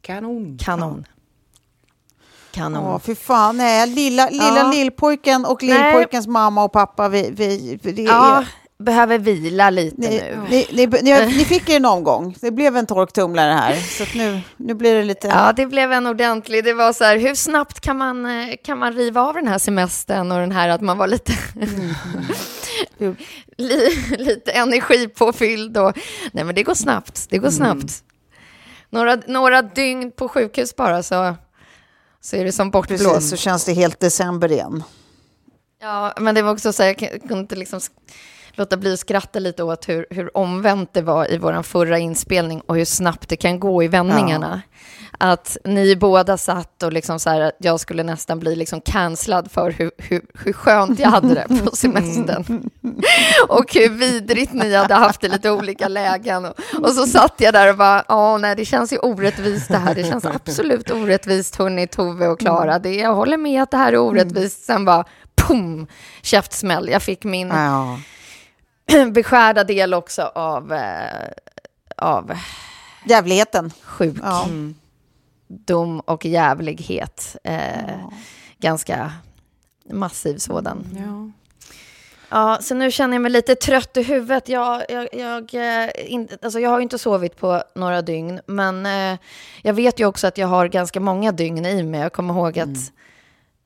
[0.00, 0.58] Kanon.
[0.58, 1.06] Kanon.
[2.50, 2.84] Kanon.
[2.84, 3.56] Ja, för fan.
[3.56, 4.70] Nej, lilla, lilla ja.
[4.70, 8.38] lillpojken och lillpojkens mamma och pappa, vi, vi, det ja.
[8.38, 8.48] är
[8.84, 10.46] behöver vila lite ni, nu.
[10.48, 12.36] Ni, ni, ni, fick er någon gång.
[12.40, 13.76] Det blev en torktumlare här.
[13.76, 15.28] Så nu, nu blir det lite...
[15.28, 16.64] Ja, det blev en ordentlig.
[16.64, 19.58] Det var så här, hur snabbt kan man, eh, kan man riva av den här
[19.58, 21.32] semestern och den här att man var lite...
[22.98, 23.16] Mm.
[24.18, 25.98] lite energipåfylld och...
[26.32, 27.26] Nej, men det går snabbt.
[27.30, 27.56] Det går mm.
[27.56, 27.82] snabbt.
[27.82, 28.04] Mm.
[28.90, 31.36] Några, några dygn på sjukhus bara så,
[32.20, 33.04] så är det som bortblåst.
[33.04, 34.82] Precis, så känns det helt december igen.
[35.80, 37.80] Ja, men det var också så här, jag kunde inte liksom
[38.56, 42.60] låta bli att skratta lite åt hur, hur omvänt det var i vår förra inspelning
[42.60, 44.62] och hur snabbt det kan gå i vändningarna.
[44.64, 44.70] Ja.
[45.18, 49.70] Att ni båda satt och liksom så här, jag skulle nästan bli liksom cancellad för
[49.70, 52.70] hur, hur, hur skönt jag hade det på semestern.
[53.48, 56.44] och hur vidrigt ni hade haft det i lite olika lägen.
[56.44, 59.78] Och, och så satt jag där och bara, ja, nej, det känns ju orättvist det
[59.78, 59.94] här.
[59.94, 62.78] Det känns absolut orättvist, hörni, Tove och Klara.
[62.78, 64.64] Det, jag håller med att det här är orättvist.
[64.64, 65.86] Sen bara, pum,
[66.22, 66.88] käftsmäll.
[66.88, 67.48] Jag fick min...
[67.48, 67.98] Ja
[69.12, 71.30] beskärda del också av, eh,
[71.96, 72.32] av
[73.06, 73.72] jävligheten.
[73.82, 74.82] Sjukdom
[76.06, 76.12] ja.
[76.12, 77.36] och jävlighet.
[77.44, 78.12] Eh, ja.
[78.58, 79.12] Ganska
[79.90, 80.86] massiv sådan.
[80.96, 81.30] Ja.
[82.28, 84.48] Ja, så nu känner jag mig lite trött i huvudet.
[84.48, 89.18] Jag, jag, jag, eh, in, alltså jag har inte sovit på några dygn, men eh,
[89.62, 92.00] jag vet ju också att jag har ganska många dygn i mig.
[92.00, 92.80] Jag kommer ihåg att mm.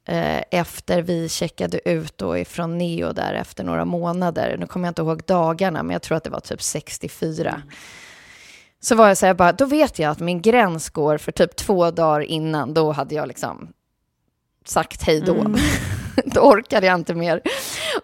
[0.09, 4.57] Eh, efter vi checkade ut då ifrån Neo där efter några månader.
[4.59, 7.51] Nu kommer jag inte ihåg dagarna, men jag tror att det var typ 64.
[7.51, 7.63] Mm.
[8.81, 11.57] Så var jag så här, bara, då vet jag att min gräns går för typ
[11.57, 12.75] två dagar innan.
[12.75, 13.73] Då hade jag liksom
[14.65, 15.35] sagt hej då.
[15.35, 15.57] Mm.
[16.25, 17.43] då orkade jag inte mer.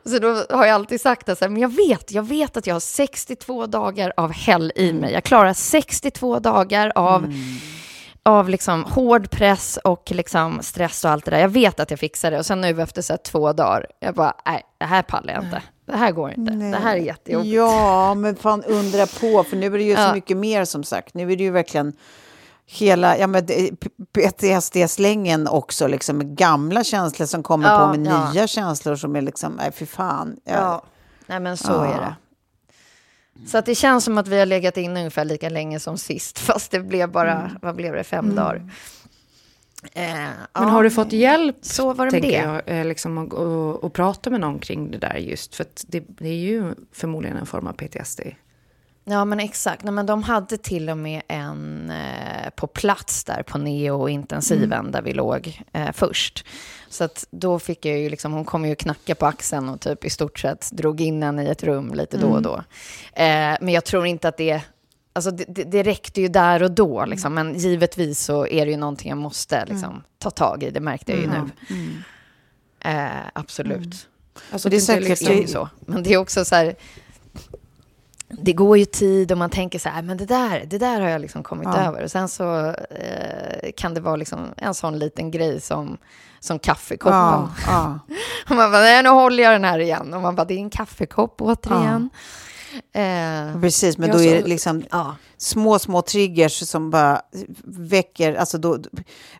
[0.05, 2.81] Så då har jag alltid sagt att men jag vet, jag vet att jag har
[2.81, 5.12] 62 dagar av hell i mig.
[5.12, 7.35] Jag klarar 62 dagar av mm
[8.24, 11.38] av liksom hård press och liksom stress och allt det där.
[11.38, 14.34] Jag vet att jag fixar det och sen nu efter så två dagar, jag bara,
[14.46, 15.62] nej, det här pallar jag inte.
[15.87, 16.52] Det här går inte.
[16.52, 16.70] Nej.
[16.70, 17.54] Det här är jättejobbigt.
[17.54, 20.08] Ja, men fan undra på, för nu är det ju ja.
[20.08, 21.14] så mycket mer som sagt.
[21.14, 21.92] Nu är det ju verkligen
[22.66, 23.28] hela ja,
[24.12, 28.32] PTSD-slängen också, liksom gamla känslor som kommer ja, på med ja.
[28.32, 30.37] nya känslor som är liksom, nej fy fan.
[30.44, 30.82] Ja,
[31.26, 32.14] nej men så är det.
[33.47, 36.38] Så att det känns som att vi har legat in ungefär lika länge som sist,
[36.49, 37.59] fast det blev bara, mm.
[37.62, 38.37] vad blev det, fem mm.
[38.37, 38.70] dagar.
[39.92, 42.62] Eh, Men har du fått hjälp, så var det tänker det.
[42.66, 45.55] jag, eh, liksom, att, att, att prata med någon kring det där just?
[45.55, 48.20] För det, det, är ju förmodligen en form av PTSD.
[49.05, 49.85] Ja, men exakt.
[49.85, 54.92] Nej, men de hade till och med en eh, på plats där på neo-intensiven mm.
[54.92, 56.47] där vi låg eh, först.
[56.94, 60.04] Så att då fick jag ju liksom, hon kom ju knacka på axeln och typ
[60.04, 62.42] i stort sett drog in henne i ett rum lite då och mm.
[62.42, 62.57] då.
[63.12, 64.61] Eh, men jag tror inte att det,
[65.12, 68.76] alltså det, det, räckte ju där och då liksom, men givetvis så är det ju
[68.76, 70.02] någonting jag måste liksom mm.
[70.18, 71.50] ta tag i, det märkte jag ju nu.
[71.70, 72.02] Mm.
[72.80, 74.09] Eh, absolut.
[74.50, 75.68] Alltså, det är säkert liksom så.
[75.80, 76.74] Men det är också så här,
[78.28, 81.09] det går ju tid och man tänker så här, men det där, det där har
[81.09, 81.87] jag liksom kommit ja.
[81.87, 82.02] över.
[82.02, 85.98] Och sen så eh, kan det vara liksom en sån liten grej som,
[86.44, 87.18] som kaffekoppen.
[87.18, 87.98] Ja, ja.
[88.48, 90.14] och man bara, nej nu håller jag den här igen.
[90.14, 92.11] Och man bara, det är en kaffekopp återigen.
[92.92, 94.83] Eh, Precis, men då är det liksom
[95.37, 97.22] små, små triggers som bara
[97.64, 98.78] väcker, alltså då,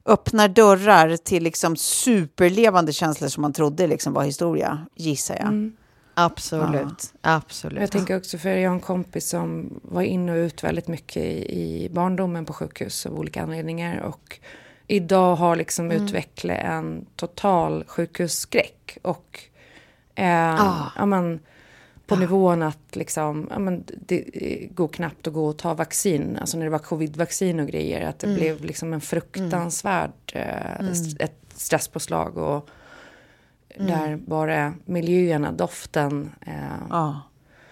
[0.05, 5.47] öppnar dörrar till liksom superlevande känslor som man trodde liksom var historia, gissar jag.
[5.47, 5.77] Mm.
[6.15, 7.35] Absolut, ja.
[7.35, 7.81] absolut.
[7.81, 11.23] Jag tänker också, för jag har en kompis som var in och ut väldigt mycket
[11.23, 14.01] i, i barndomen på sjukhus av olika anledningar.
[14.01, 14.41] Och
[14.87, 16.05] idag har liksom mm.
[16.05, 18.99] utvecklat en total sjukhusskräck.
[19.03, 19.41] Och
[20.15, 20.93] eh, ah.
[20.97, 21.41] ja, men,
[22.07, 22.19] på ah.
[22.19, 24.25] nivån att liksom, ja, men, det
[24.71, 26.39] går knappt att gå och ta vaccin.
[26.41, 28.09] Alltså när det var covid-vaccin och grejer.
[28.09, 28.39] Att det mm.
[28.39, 30.93] blev liksom en fruktansvärd eh, mm.
[31.19, 32.37] ett stresspåslag.
[32.39, 32.69] Och,
[33.77, 33.87] Mm.
[33.87, 36.31] Där bara miljöerna, doften.
[36.47, 37.21] Eh, ja.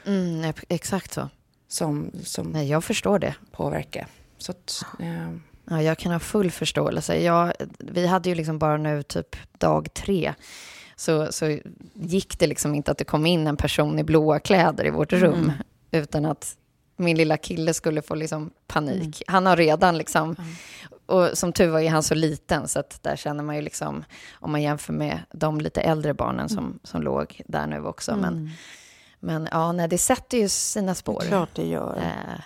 [0.07, 1.29] Mm, exakt så.
[1.68, 3.35] Som, som Nej, jag förstår det.
[3.53, 4.07] Påverkar.
[4.38, 5.29] Så att, eh.
[5.73, 7.21] Ja, jag kan ha full förståelse.
[7.21, 10.35] Jag, vi hade ju liksom bara nu typ dag tre.
[10.97, 11.59] Så, så
[11.95, 15.13] gick det liksom inte att det kom in en person i blåa kläder i vårt
[15.13, 15.35] rum.
[15.35, 15.51] Mm.
[15.90, 16.57] Utan att
[16.96, 19.03] min lilla kille skulle få liksom panik.
[19.03, 19.13] Mm.
[19.27, 20.37] Han har redan liksom
[21.07, 24.05] och som tur var är han så liten, så att där känner man ju liksom,
[24.33, 28.17] om man jämför med de lite äldre barnen som, som låg där nu också.
[28.17, 28.49] Men, Mm.
[29.21, 31.21] men ja, nej, det sätter ju sina spår.
[31.21, 31.96] Det är klart det gör.
[31.96, 32.40] Eh,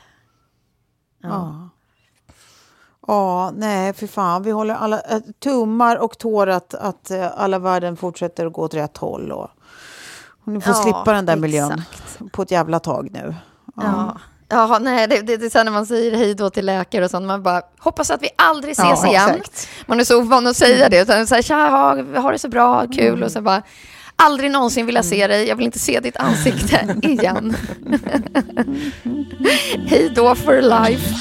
[1.22, 1.28] Ja.
[1.28, 1.68] Ja,
[3.54, 4.42] nej, för fan.
[4.42, 8.62] Vi håller alla eh, tummar och tår att, att eh, alla världen fortsätter att gå
[8.62, 9.32] åt rätt håll.
[9.32, 9.50] Och,
[10.44, 12.32] och ni får Ja, slippa den där miljön exakt.
[12.32, 13.34] på ett jävla tag nu.
[13.76, 14.16] Ja.
[14.48, 17.10] Ja, nej, det, det, det är så när man säger hej då till läkare och
[17.10, 19.30] sånt, man bara hoppas att vi aldrig ses Ja, igen.
[19.30, 19.68] exakt.
[19.86, 22.48] Man är så ovan att säga det, utan så här, tja, ha, ha det så
[22.48, 23.62] bra, kul, och så bara,
[24.16, 27.56] aldrig någonsin vill jag se dig, jag vill inte se ditt ansikte igen.
[29.86, 31.14] hej då for life.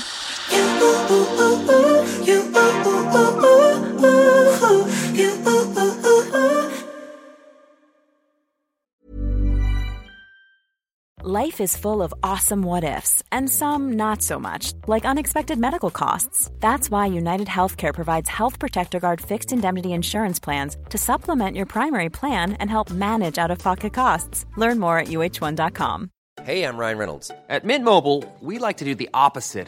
[11.28, 15.90] Life is full of awesome what ifs, and some not so much, like unexpected medical
[15.90, 16.52] costs.
[16.60, 21.66] That's why United Healthcare provides Health Protector Guard fixed indemnity insurance plans to supplement your
[21.66, 24.46] primary plan and help manage out of pocket costs.
[24.56, 26.10] Learn more at uh1.com.
[26.44, 27.32] Hey, I'm Ryan Reynolds.
[27.50, 29.68] At Mint Mobile, we like to do the opposite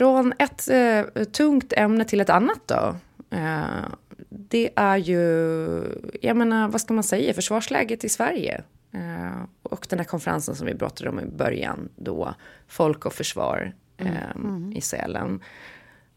[0.00, 2.96] Från ett eh, tungt ämne till ett annat då.
[3.30, 3.86] Eh,
[4.28, 5.18] det är ju,
[6.22, 8.62] jag menar, vad ska man säga, försvarsläget i Sverige.
[8.92, 12.34] Eh, och den här konferensen som vi pratade om i början då,
[12.68, 15.42] Folk och försvar eh, i Sälen.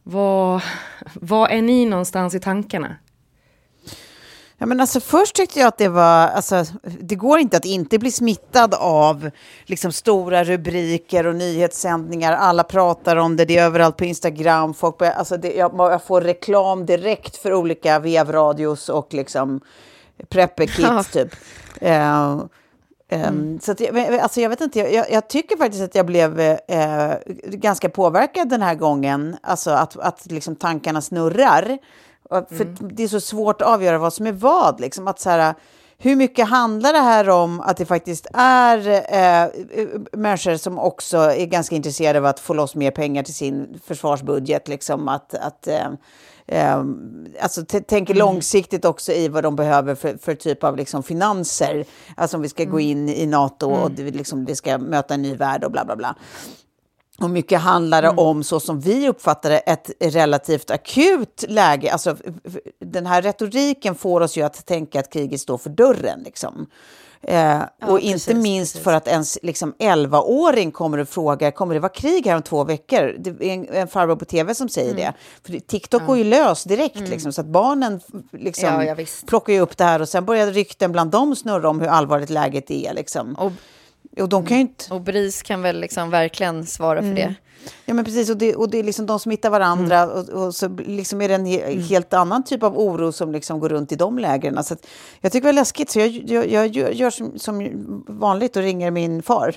[0.03, 0.61] Vad,
[1.13, 2.95] vad är ni någonstans i tankarna?
[4.63, 6.27] Ja, men alltså, först tyckte jag att det var...
[6.27, 6.65] Alltså,
[6.99, 9.29] det går inte att inte bli smittad av
[9.65, 12.33] liksom, stora rubriker och nyhetssändningar.
[12.33, 14.73] Alla pratar om det, det är överallt på Instagram.
[14.73, 19.61] Folk börjar, alltså, det, jag, jag får reklam direkt för olika vevradios och liksom,
[20.29, 21.35] prepper-kit, typ.
[21.81, 22.39] Eh,
[23.09, 23.81] ehm, Så att,
[24.21, 27.11] alltså, jag vet inte, jag, jag tycker faktiskt att jag blev eh,
[27.45, 29.37] ganska påverkad den här gången.
[29.41, 31.77] Alltså att, att liksom, tankarna snurrar.
[32.49, 34.79] För Det är så svårt att avgöra vad som är vad.
[34.79, 35.07] Liksom.
[35.07, 35.53] Att, så här,
[35.97, 39.49] hur mycket handlar det här om att det faktiskt är eh,
[40.11, 44.67] människor som också är ganska intresserade av att få loss mer pengar till sin försvarsbudget?
[44.67, 45.87] Liksom, att, att, eh,
[46.47, 46.83] eh,
[47.41, 51.85] alltså, tänker långsiktigt också i vad de behöver för, för typ av liksom, finanser.
[52.15, 55.21] Alltså om vi ska gå in i NATO och det, liksom, vi ska möta en
[55.21, 56.15] ny värld och bla bla bla.
[57.19, 61.91] Och mycket handlar det om, så som vi uppfattar det, ett relativt akut läge.
[61.91, 62.17] Alltså,
[62.79, 66.23] den här retoriken får oss ju att tänka att kriget står för dörren.
[66.23, 66.67] Liksom.
[67.21, 68.83] Eh, och inte precis, minst precis.
[68.83, 72.63] för att ens liksom, 11-åring kommer och frågar, kommer det vara krig här om två
[72.63, 73.15] veckor?
[73.19, 75.13] Det är en, en farbror på tv som säger det.
[75.45, 77.99] För TikTok går ju lös direkt, liksom, så att barnen
[78.31, 81.69] liksom, Ja, ja, plockar ju upp det här och sen börjar rykten bland dem snurra
[81.69, 82.93] om hur allvarligt läget är.
[82.93, 83.33] Liksom.
[83.35, 83.51] Och,
[84.21, 84.93] Och de kan inte...
[84.93, 87.35] och BRIS kan väl liksom verkligen svara för det.
[87.85, 88.29] Ja, men precis.
[88.29, 89.99] Och det, och det är liksom de smittar varandra.
[89.99, 90.17] Mm.
[90.17, 93.59] Och, och så liksom är det en he, helt annan typ av oro som liksom
[93.59, 94.63] går runt i de lägren.
[94.63, 94.87] Så att
[95.21, 95.89] jag tycker det är läskigt.
[95.89, 99.55] Så jag, jag, jag gör, som, som vanligt och ringer min far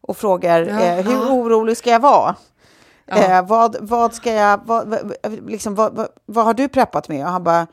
[0.00, 2.34] och frågar eh, hur orolig ska jag vara?
[3.06, 4.60] Eh, vad, vad ska jag...
[4.64, 5.12] Vad, vad,
[5.46, 7.26] liksom, vad, vad, vad har du preppat med?
[7.26, 7.66] Och han bara...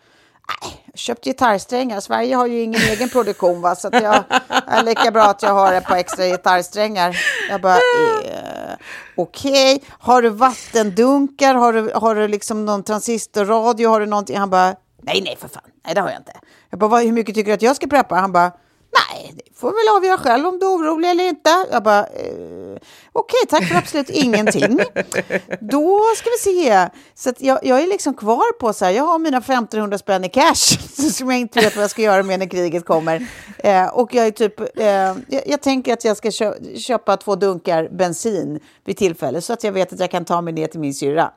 [0.64, 2.00] Nej, jag köpte gitarrsträngar.
[2.00, 3.76] Sverige har ju ingen egen produktion, va?
[3.76, 4.24] så att jag
[4.68, 7.18] är lika bra att jag har ett par extra gitarrsträngar.
[7.50, 8.76] Jag bara, eh,
[9.16, 9.84] okej.
[9.90, 11.56] Har du vattendunkar?
[11.56, 13.88] Har du, har du liksom någon transistorradio?
[13.88, 14.38] Har du någonting?
[14.38, 15.64] Han bara, nej, nej, för fan.
[15.86, 16.34] Nej, det har jag inte.
[16.70, 18.16] Jag bara, hur mycket tycker du att jag ska preppa?
[18.16, 18.52] Han bara,
[18.92, 21.50] nej, det får väl avgöra själv om du är orolig eller inte.
[21.72, 22.78] Jag bara, eh,
[23.12, 24.78] okej, tack för absolut ingenting.
[25.60, 26.90] Då ska vi se.
[27.16, 30.30] Så jag, jag är liksom kvar på så här, jag har mina 1500 spänn i
[30.30, 30.54] cash
[31.12, 33.28] som jag inte vet vad jag ska göra med när kriget kommer.
[33.58, 34.86] Eh, och jag är typ, eh,
[35.28, 39.64] jag, jag tänker att jag ska kö köpa två dunkar bensin vid tillfälle så att
[39.64, 41.32] jag vet att jag kan ta mig ner till min syrra.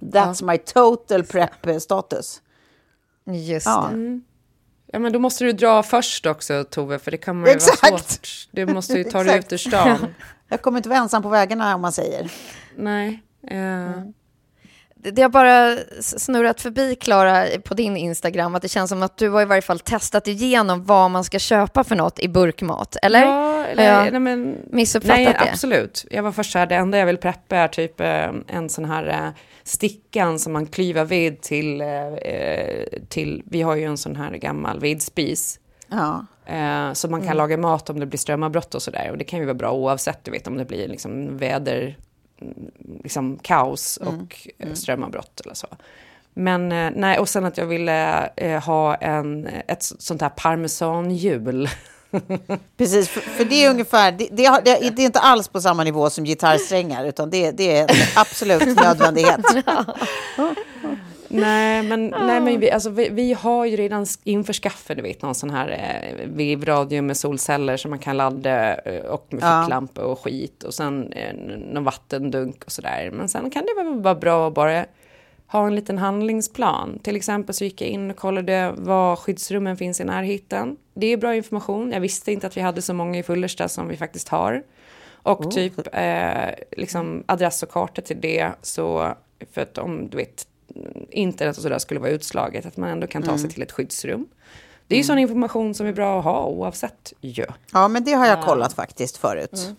[0.00, 0.46] That's ja.
[0.46, 2.40] my total prep-status.
[3.26, 3.90] Just ja.
[3.92, 4.20] det.
[4.94, 7.90] Ja, men då måste du dra först också, Tove, för det kan man ju Exakt.
[7.90, 8.48] vara svårt.
[8.50, 10.06] Du måste ju ta dig ut ur stan.
[10.48, 12.30] Jag kommer inte vara ensam på vägarna, om man säger.
[12.76, 13.22] Nej.
[13.50, 13.58] Uh...
[13.58, 14.12] Mm
[15.12, 19.30] det har bara snurrat förbi, Klara, på din Instagram, att det känns som att du
[19.30, 23.22] har i varje fall testat igenom vad man ska köpa för något i burkmat, eller?
[23.22, 25.50] Ja, eller, har jag nej, men, missuppfattat nej, det?
[25.50, 26.06] absolut.
[26.10, 28.84] Jag var först så här, det enda jag vill preppa är typ eh, en sån
[28.84, 31.86] här eh, stickan som man klyver ved till, eh,
[33.08, 35.60] till, vi har ju en sån här gammal vedspis.
[35.88, 36.26] Ja.
[36.94, 37.36] Så man kan mm.
[37.36, 39.10] laga mat om det blir strömavbrott och sådär.
[39.10, 41.96] Och det kan ju vara bra oavsett, du vet, om det blir liksom väder
[43.02, 44.28] liksom kaos och mm.
[44.58, 44.76] mm.
[44.76, 45.66] strömavbrott eller så.
[46.34, 51.68] Men eh, nej, och sen att jag ville eh, ha en, ett sånt här parmesanhjul.
[52.76, 56.10] Precis, för, för, det är ungefär, det, det, det, är inte alls på samma nivå
[56.10, 59.40] som gitarrsträngar, utan det, det är en absolut nödvändighet.
[61.40, 65.34] Nej, men, nej, men vi, alltså, vi, vi, har ju redan införskaffat, du vet, någon
[65.34, 70.20] sån här eh, vevradio med solceller som man kan ladda eh, och med ficklampa och
[70.20, 71.34] skit och sen eh,
[71.72, 73.10] någon vattendunk och sådär.
[73.12, 74.84] Men sen kan det väl vara bra att bara
[75.46, 76.98] ha en liten handlingsplan.
[77.02, 80.76] Till exempel så gick jag in och kollade var skyddsrummen finns i närheten.
[80.94, 81.92] Det är bra information.
[81.92, 84.62] Jag visste inte att vi hade så många i Fullersta som vi faktiskt har.
[85.12, 85.50] Och oh.
[85.50, 88.50] typ eh, liksom adress och karta till det.
[88.62, 89.14] Så
[89.52, 90.46] för att om du vet
[91.10, 93.38] internet och sådär skulle vara utslaget, att man ändå kan ta mm.
[93.38, 94.26] sig till ett skyddsrum.
[94.86, 95.06] Det är ju mm.
[95.06, 97.46] sån information som är bra att ha oavsett ju.
[97.72, 98.82] Ja, men det har jag kollat ja.
[98.82, 99.58] faktiskt förut.
[99.64, 99.76] Mm.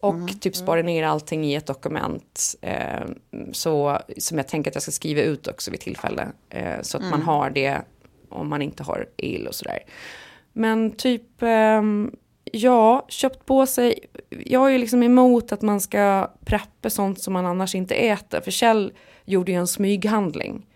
[0.00, 0.28] Och mm.
[0.38, 2.54] typ spara ner allting i ett dokument.
[2.60, 3.06] Eh,
[3.52, 6.28] så, som jag tänker att jag ska skriva ut också vid tillfälle.
[6.50, 7.26] Eh, så att man mm.
[7.26, 7.78] har det
[8.28, 9.78] om man inte har el och sådär.
[10.52, 11.82] Men typ, eh,
[12.44, 13.98] ja, köpt på sig.
[14.30, 18.40] Jag är ju liksom emot att man ska preppa sånt som man annars inte äter.
[18.40, 18.92] För Kjell
[19.26, 20.66] gjorde ju en smyghandling.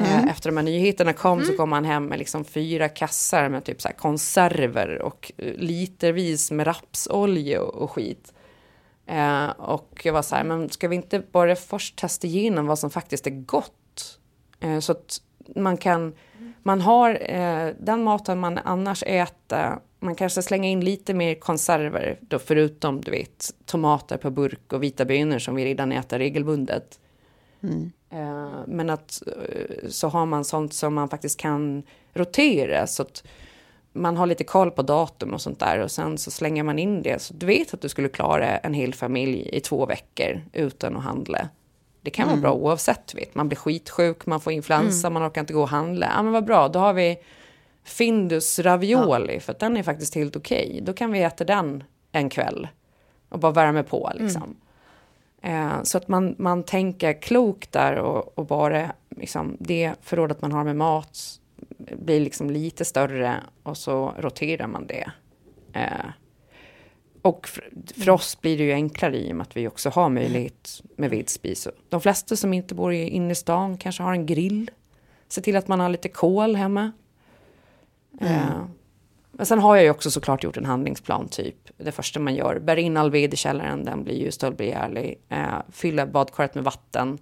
[0.00, 0.28] Eh, mm.
[0.28, 1.50] Efter de här nyheterna kom mm.
[1.50, 6.50] så kom han hem med liksom fyra kassar med typ så konserver och eh, litervis
[6.50, 8.32] med rapsolja och, och skit.
[9.06, 12.78] Eh, och jag var så här, men ska vi inte bara först testa igenom vad
[12.78, 14.18] som faktiskt är gott?
[14.60, 15.20] Eh, så att
[15.56, 16.14] man kan,
[16.62, 22.18] man har eh, den maten man annars äter, man kanske slänger in lite mer konserver,
[22.20, 26.98] då förutom du vet tomater på burk och vita bönor som vi redan äter regelbundet.
[27.62, 27.92] Mm.
[28.66, 31.82] Men att eh, så har man sånt som man faktiskt kan
[32.12, 33.24] rotera så att
[33.92, 37.02] man har lite koll på datum och sånt där och sen så slänger man in
[37.02, 37.22] det.
[37.22, 41.04] Så du vet att du skulle klara en hel familj i två veckor utan att
[41.04, 41.48] handla.
[42.02, 42.40] Det kan mm.
[42.40, 43.34] vara bra oavsett, vet.
[43.34, 45.14] man blir skitsjuk, man får influensa, mm.
[45.14, 46.12] man orkar inte gå och handla.
[46.16, 47.18] Ja men vad bra, då har vi
[47.84, 49.40] Findus ravioli, ja.
[49.40, 50.68] för den är faktiskt helt okej.
[50.68, 50.80] Okay.
[50.80, 52.68] Då kan vi äta den en kväll
[53.28, 54.42] och bara värma på liksom.
[54.42, 54.56] Mm.
[55.42, 60.52] Eh, så att man, man tänker klokt där och, och bara liksom, det förrådet man
[60.52, 61.40] har med mat
[61.78, 65.10] blir liksom lite större och så roterar man det.
[65.72, 66.10] Eh,
[67.22, 70.08] och för, för, oss blir det ju enklare i och med att vi också har
[70.08, 71.68] möjlighet med vedspis.
[71.88, 74.70] De flesta som inte bor i stan kanske har en grill.
[75.28, 76.92] Se till att man har lite kol hemma.
[78.20, 78.32] Mm.
[78.32, 78.64] Eh,
[79.40, 81.56] men sen har jag ju också såklart gjort en handlingsplan, typ.
[81.76, 85.20] Det första man gör, bär in all ved i källaren, den blir ju stöldbegärlig.
[85.28, 85.38] Eh,
[85.72, 87.18] fylla badkaret med vatten.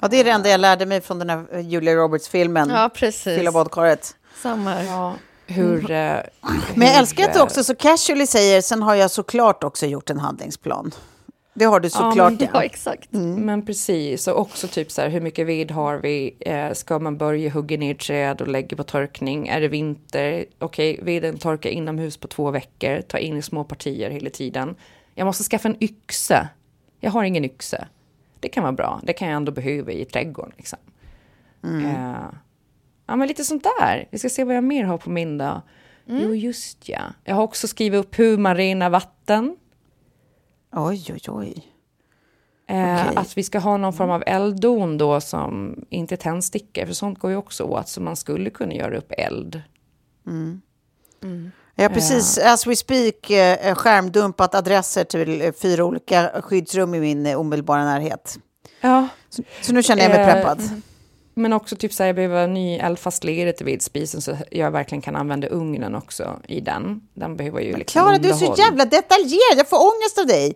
[0.00, 2.70] Ja, det är det enda jag lärde mig från den här Julia Roberts-filmen.
[2.70, 3.38] Ja, precis.
[3.38, 4.16] Fylla badkaret.
[4.42, 4.84] Samma.
[4.84, 5.14] Ja.
[5.46, 6.16] Hur, mm.
[6.16, 6.24] eh,
[6.74, 10.10] Men jag älskar att du också så casually säger, sen har jag såklart också gjort
[10.10, 10.92] en handlingsplan.
[11.58, 12.16] Det har du såklart.
[12.16, 13.14] Ja, men, ja exakt.
[13.14, 13.46] Mm.
[13.46, 16.36] Men precis, och också typ så här, hur mycket ved har vi?
[16.40, 19.48] Eh, ska man börja hugga ner träd och lägga på torkning?
[19.48, 20.44] Är det vinter?
[20.58, 24.74] Okej, okay, veden torkar inomhus på två veckor, ta in i små partier hela tiden.
[25.14, 26.48] Jag måste skaffa en yxa.
[27.00, 27.86] Jag har ingen yxa.
[28.40, 30.52] Det kan vara bra, det kan jag ändå behöva i trädgården.
[30.56, 30.78] Liksom.
[31.64, 31.86] Mm.
[31.86, 32.28] Eh,
[33.06, 34.08] ja, men lite sånt där.
[34.10, 35.60] Vi ska se vad jag mer har på min dag.
[36.08, 36.22] Mm.
[36.22, 37.00] Jo, just ja.
[37.24, 39.56] Jag har också skrivit upp hur man renar vatten.
[40.72, 41.72] Oj, oj, oj.
[42.66, 43.16] Eh, okay.
[43.16, 47.18] Att vi ska ha någon form av elddon då som inte är tändstickor, för sånt
[47.18, 49.62] går ju också åt, så man skulle kunna göra upp eld.
[50.26, 50.60] Mm.
[51.22, 51.50] Mm.
[51.76, 57.26] Har precis, as we speak, eh, skärmdumpat adresser till eh, fyra olika skyddsrum i min
[57.26, 58.38] omedelbara närhet.
[58.80, 59.08] Ja.
[59.28, 60.82] Så, så nu känner jag mig preppad.
[61.38, 64.70] Men också typ så här, jag behöver en ny eldfast lera till vedspisen så jag
[64.70, 67.00] verkligen kan använda ugnen också i den.
[67.14, 69.56] Den behöver ju liksom Klara, du är så jävla detaljerad.
[69.56, 70.54] Jag får ångest av dig.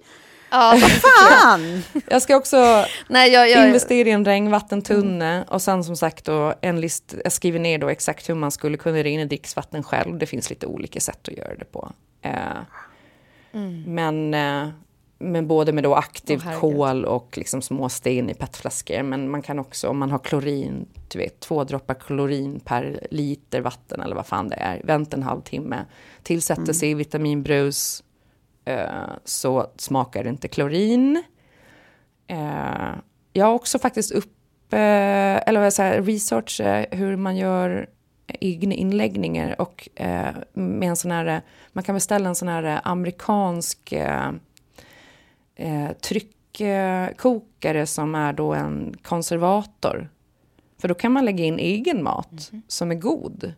[0.51, 1.83] Ja, Vad fan!
[2.09, 5.49] jag ska också Nej, jag, jag, investera i en regnvattentunne mm.
[5.49, 8.76] och sen som sagt då en list, jag skriver ner då exakt hur man skulle
[8.76, 10.18] kunna rena dricksvatten själv.
[10.18, 11.93] Det finns lite olika sätt att göra det på.
[12.22, 12.33] Eh,
[13.53, 13.85] mm.
[13.87, 14.68] Men eh,
[15.23, 16.61] men både med då aktivt herregud.
[16.61, 19.03] kol och liksom små sten i petflaskor.
[19.03, 23.61] Men man kan också, om man har klorin, du vet, två droppar klorin per liter
[23.61, 24.81] vatten eller vad fan det är.
[24.85, 25.85] Vänta en halvtimme,
[26.23, 28.05] tillsätter sig i vitaminbrus,
[28.64, 28.87] eh,
[29.25, 31.23] så smakar det inte klorin.
[32.27, 32.95] Eh,
[33.33, 34.79] jag har också faktiskt upp, eh,
[35.49, 37.89] eller vad jag säger, research eh, hur man gör
[38.27, 41.39] egna inläggningar och eh, med en sån här, eh,
[41.73, 43.95] man kan beställa en sån här eh, amerikansk
[45.57, 50.11] eh, tryckkokare som är då en konservator.
[50.80, 53.55] För då kan man lägga in egen mat som är god.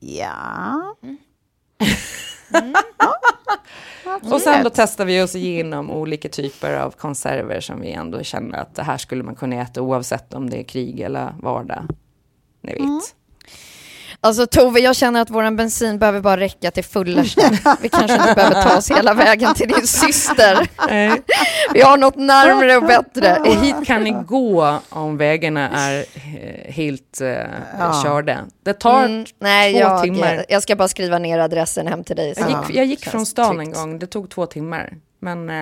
[0.00, 0.96] Ja.
[4.22, 8.58] Och sen då testar vi oss igenom olika typer av konserver som vi ändå känner
[8.58, 11.86] att det här skulle man kunna äta oavsett om det är krig eller vardag.
[12.60, 13.14] Ni vet.
[14.22, 17.50] Alltså Tove, jag känner att våran bensin behöver bara räcka till fullersta.
[17.80, 20.68] Vi kanske inte behöver ta oss hela vägen till din syster.
[20.88, 21.22] Nej.
[21.74, 23.36] Vi har något närmre och bättre.
[23.40, 26.04] Och hit kan ni gå om vägarna är
[26.72, 28.38] helt eh, körda.
[28.64, 30.44] Det tar Mm, nej, två jag, timmar.
[30.48, 32.34] jag ska bara skriva ner adressen hem till dig.
[32.36, 33.76] Jag gick, jag gick från stan en tryggt.
[33.78, 34.92] gång, det tog två timmar.
[35.20, 35.56] Men eh,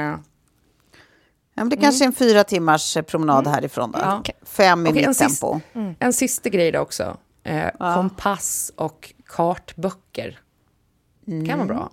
[1.54, 3.98] Ja, men det kanske är en fyra timmars eh, promenad härifrån då.
[4.02, 4.22] Ja.
[4.46, 5.60] Fem i en mitt sist- tempo.
[5.98, 7.16] en sista grej då också.
[7.48, 10.38] Eh, Kompass och kartböcker.
[11.26, 11.90] kan vara bra.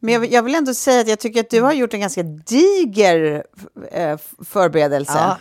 [0.00, 2.00] Men jag, vill- jag vill ändå säga att jag tycker att du har gjort en
[2.00, 3.44] ganska diger
[3.92, 5.12] eh, förberedelse.
[5.18, 5.38] Ja.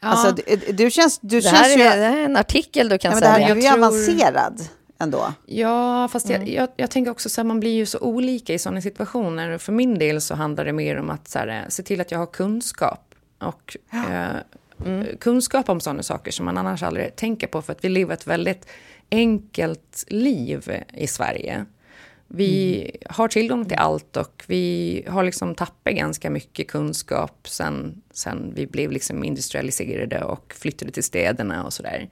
[0.00, 1.84] Alltså, du, du känns, du Det känns här, är, ju...
[1.84, 4.60] det här är en artikel du kan Ja, men det här är ju tror- avancerad
[4.98, 5.32] ändå.
[5.46, 8.58] Ja, fast jag, jag, jag tänker också så här, man blir ju så olika i
[8.58, 9.58] sådana situationer.
[9.58, 12.10] För min del så handlar det mer om att så här, eh, se till att
[12.10, 13.14] jag har kunskap.
[13.40, 14.36] Och eh,
[15.20, 17.62] kunskap om sådana saker som man annars aldrig tänker på.
[17.62, 18.66] För att vi lever ett väldigt
[19.10, 21.64] enkelt liv i Sverige.
[22.28, 28.52] Vi har tillgång till allt och vi har liksom tappat ganska mycket kunskap sen, sen
[28.56, 32.08] vi blev liksom industrialiserade och flyttade till städerna och sådär.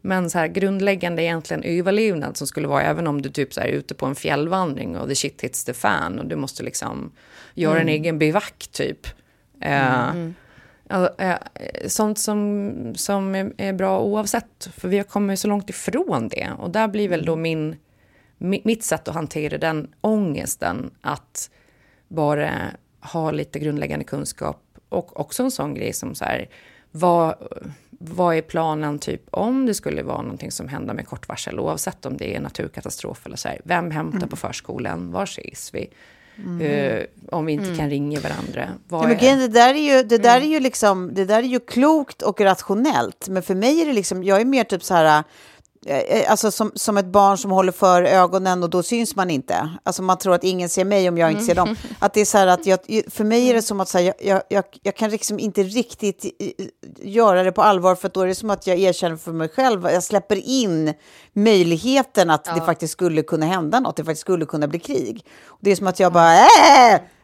[0.00, 3.68] Men så här grundläggande egentligen överlevnad som skulle vara även om du typ så här
[3.68, 7.12] är ute på en fjällvandring och the shit hits the fan och du måste liksom
[7.54, 9.06] göra en egen bivack typ.
[9.60, 10.30] Eh, ja, eh,
[11.86, 16.50] sånt som, som är, bra oavsett, för vi har kommit så långt ifrån det.
[16.58, 17.76] Och där blir väl då min,
[18.38, 21.50] mi- mitt sätt att hantera den ångesten att
[22.08, 22.50] bara
[23.00, 26.48] ha lite grundläggande kunskap och också en sån grej som så här,
[26.90, 27.34] vad,
[27.90, 32.06] vad är planen typ om det skulle vara någonting som händer med kort varsel, oavsett
[32.06, 35.90] om det är naturkatastrof eller så här, vem hämtar på förskolan, var ses vi?
[36.60, 38.68] Eh, om vi inte kan ringa varandra.
[38.88, 41.42] Vad Ja, men det där är ju, det där är ju liksom, det där är
[41.42, 43.28] ju klokt och rationellt.
[43.28, 45.24] Men för mig är det liksom, jag är mer typ så här,
[46.28, 49.70] alltså som, som ett barn som håller för ögonen och då syns man inte.
[49.82, 51.76] Alltså man tror att ingen ser mig om jag inte ser dem.
[51.98, 52.78] Att det är så här att jag,
[53.10, 56.24] för mig är det som att så här, jag, jag, jag, kan liksom inte riktigt
[56.24, 56.66] eh,
[57.02, 59.48] göra det på allvar för att då är det som att jag erkänner för mig
[59.48, 60.94] själv, jag släpper in
[61.32, 65.26] möjligheten att det faktiskt skulle kunna hända något, det faktiskt skulle kunna bli krig.
[65.46, 66.46] Och det är som att jag bara, äh,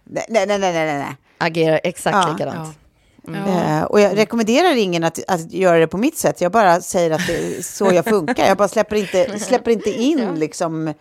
[0.04, 1.16] nej, nej, nej, nej, nej.
[1.38, 2.32] Agerar exakt Ja.
[2.32, 2.79] likadant.
[3.28, 6.40] Eh, och jag rekommenderar ingen att, att göra det på mitt sätt.
[6.40, 8.46] Jag bara säger att det är så jag funkar.
[8.46, 10.94] Jag bara släpper inte, släpper inte in liksom,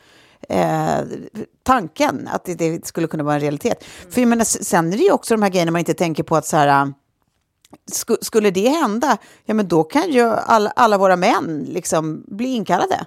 [0.50, 0.98] eh,
[1.64, 3.84] tanken att det, det skulle kunna vara en realitet.
[4.10, 6.36] För jag menar, sen är det ju också de här grejerna man inte tänker på
[6.36, 6.94] att så här,
[7.92, 12.48] sku, skulle det hända, ja men då kan ju alla, alla våra män liksom bli
[12.48, 13.06] inkallade.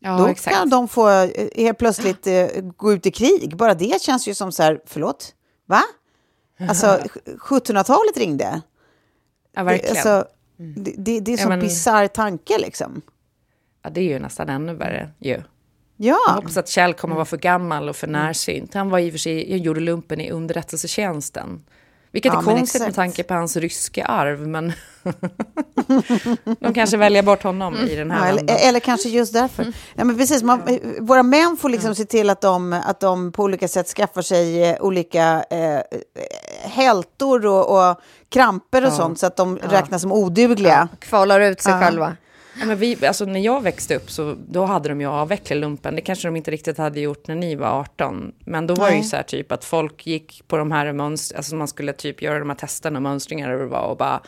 [0.00, 0.56] Ja, då exakt.
[0.56, 3.56] kan de få eh, helt plötsligt eh, gå ut i krig.
[3.56, 5.34] Bara det känns ju som så här, förlåt,
[5.66, 5.82] va?
[6.58, 6.86] Alltså
[7.24, 8.60] 1700-talet ringde.
[9.54, 9.96] Ja, verkligen.
[9.96, 13.02] alltså, det, det, det är en Ja, sån men- bisarr tanke liksom.
[13.82, 15.30] ja, det är ju nästan ännu värre ju.
[15.30, 15.42] Jag
[16.26, 18.74] Ja, hoppas att Kjell kommer vara för gammal och för närsynt.
[18.74, 21.64] Han var i och för sig, jag gjorde lumpen i underrättelsetjänsten.
[22.16, 24.72] Vilket Ja, är konstigt med tanke på hans ryska arv, men
[26.60, 28.56] de kanske väljer bort honom i den ja här eller, vändan.
[28.60, 29.72] eller kanske just därför.
[29.94, 30.62] Ja, men precis, man,
[31.00, 34.64] våra män får liksom se till att de, att de på olika sätt skaffar sig
[34.70, 35.80] eh, olika eh,
[36.70, 40.88] hältor och, och kramper och sånt så att de räknas som odugliga.
[40.98, 41.80] Kvalar ut sig Ja.
[41.80, 42.16] själva.
[42.60, 45.94] Ja, men vi, alltså, när jag växte upp så då hade de ju avvecklat lumpen.
[45.96, 48.32] Det kanske de inte riktigt hade gjort när ni var 18.
[48.38, 49.08] Men då var det ju Nej.
[49.08, 52.38] så här typ att folk gick på de här mönster, alltså man skulle typ göra
[52.38, 54.20] de här testerna, mönstringar och det var och bara,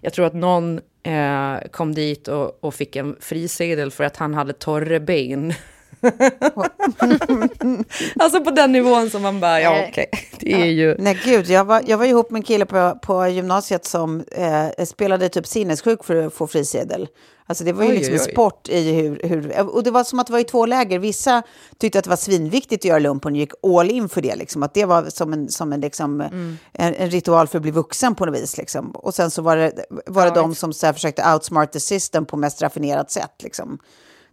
[0.00, 4.34] jag tror att någon eh, kom dit och, och fick en frisedel för att han
[4.34, 5.52] hade torra ben.
[8.18, 10.24] alltså på den nivån som man bara, ja okej, okay.
[10.40, 10.96] det är ju...
[10.98, 14.84] Nej gud, jag var, jag var ihop med en kille på, på gymnasiet som eh,
[14.84, 17.08] spelade typ sinnessjuk för att få frisedel.
[17.48, 18.26] Alltså det var ju oj, liksom oj, oj.
[18.26, 19.60] en sport i hur, hur...
[19.60, 20.98] Och det var som att det var i två läger.
[20.98, 21.42] Vissa
[21.78, 24.36] tyckte att det var svinviktigt att göra lumpen och gick all in för det.
[24.36, 24.62] Liksom.
[24.62, 26.58] Att det var som, en, som en, liksom, mm.
[26.72, 28.58] en, en, ritual för att bli vuxen på något vis.
[28.58, 28.90] Liksom.
[28.90, 31.80] Och sen så var det, var det ja, de som så här, försökte outsmart the
[31.80, 33.42] system på mest raffinerat sätt.
[33.42, 33.78] Liksom.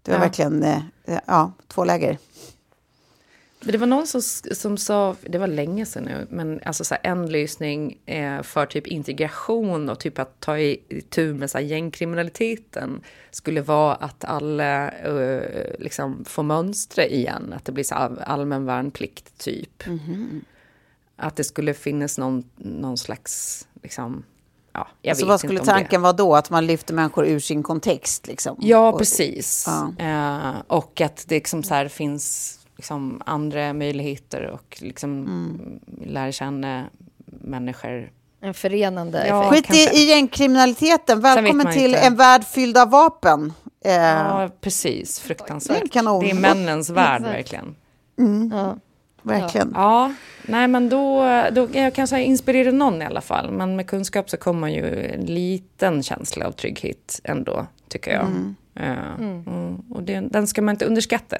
[0.04, 0.24] Det var ja.
[0.24, 0.82] verkligen eh,
[1.26, 2.18] ja, två läger.
[3.66, 7.12] Det var någon som, som sa, det var länge sedan nu, men alltså så här,
[7.12, 11.66] en lösning eh, för typ integration och typ att ta i tur med så här,
[11.66, 13.02] gängkriminaliteten
[13.32, 19.38] skulle vara att alla eh, liksom får mönstra igen, att det blir så allmän värnplikt
[19.38, 19.88] typ.
[19.88, 20.42] Mm -hmm.
[21.16, 24.24] Att det skulle finnas någon, någon slags liksom,
[24.74, 26.36] Ja, jag så vad skulle tanken vara då?
[26.36, 28.28] Att man lyfter människor ur sin kontext?
[28.28, 28.58] Liksom?
[28.60, 29.66] Ja, precis.
[29.68, 30.06] Ja.
[30.06, 35.80] Eh, och att det liksom så finns liksom andra möjligheter och liksom mm.
[36.06, 36.84] lära känna
[37.26, 38.12] människor.
[38.42, 39.72] En förenande ja, effekt.
[39.72, 41.22] Skit i gängkriminaliteten.
[41.22, 42.00] Välkommen till inte.
[42.00, 43.54] en värld fylld av vapen.
[43.86, 43.94] Eh.
[43.94, 45.20] Ja, precis.
[45.20, 45.94] Fruktansvärt.
[45.94, 47.76] Det är männens värld, verkligen.
[48.20, 48.52] Mm.
[48.56, 48.78] Ja.
[49.24, 49.72] Verkligen.
[49.76, 53.52] Ja, nej men då, då jag kan säga inspirera någon i alla fall.
[53.52, 58.26] Men med kunskap så kommer ju en liten känsla av trygghet ändå, tycker jag.
[58.26, 58.56] Mm.
[58.80, 59.76] Uh, mm.
[59.90, 61.38] Och det, den ska man inte underskatta.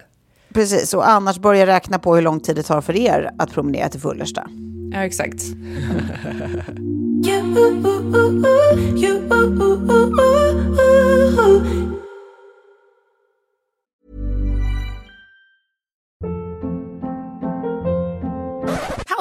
[0.54, 3.90] Precis, och annars börja räkna på hur lång tid det tar för er att promenera
[3.90, 4.50] till Fullersta.
[4.94, 5.44] Ja, exakt.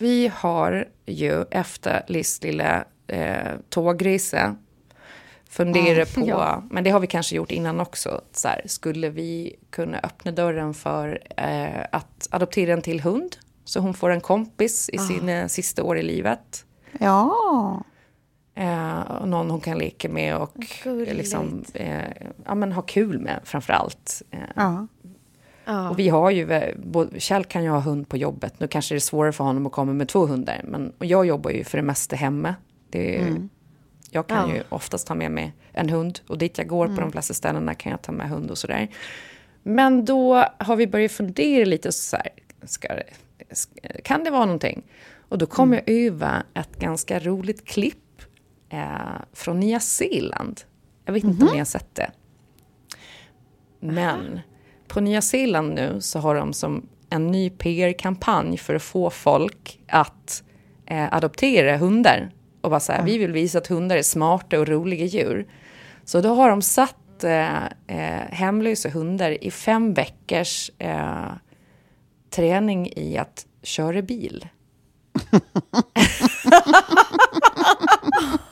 [0.00, 4.56] Vi har ju efter Liz lilla eh, tågresa
[5.48, 6.62] funderat på, ja.
[6.70, 10.74] men det har vi kanske gjort innan också, så här, skulle vi kunna öppna dörren
[10.74, 13.36] för eh, att adoptera en till hund?
[13.64, 15.02] Så hon får en kompis i ah.
[15.02, 16.64] sina sista år i livet.
[16.98, 17.84] Ja.
[18.54, 22.12] Eh, någon hon kan leka med och liksom, eh,
[22.44, 24.22] ja, men ha kul med framför allt.
[24.30, 24.86] Eh, ja.
[25.68, 28.60] Och vi har ju, både, Kjell kan ju ha hund på jobbet.
[28.60, 30.60] Nu kanske det är svårare för honom att komma med två hundar.
[30.64, 32.54] Men, och jag jobbar ju för det mesta hemma.
[32.90, 33.48] Det är, mm.
[34.10, 34.56] Jag kan ja.
[34.56, 36.20] ju oftast ta med mig en hund.
[36.26, 36.96] Och dit jag går mm.
[36.96, 38.88] på de flesta ställena kan jag ta med hund och sådär.
[39.62, 42.28] Men då har vi börjat fundera lite så här,
[42.62, 42.88] ska,
[44.04, 44.82] kan det vara någonting?
[45.28, 45.84] Och då kom mm.
[45.86, 48.22] jag över ett ganska roligt klipp
[48.68, 48.88] eh,
[49.32, 50.60] från Nya Zeeland.
[51.04, 51.52] Jag vet inte om mhm.
[51.52, 52.10] ni har sett det.
[53.80, 54.40] Men
[54.88, 59.80] på Nya Zeeland nu så har de som en ny PR-kampanj för att få folk
[59.88, 60.42] att
[60.86, 62.30] eh, adoptera hundar.
[62.60, 63.12] Och bara så här, mm.
[63.12, 65.46] vi vill visa att hundar är smarta och roliga djur.
[66.04, 71.32] Så då har de satt eh, eh, hemlösa hundar i fem veckors eh,
[72.30, 74.48] träning i att köra bil.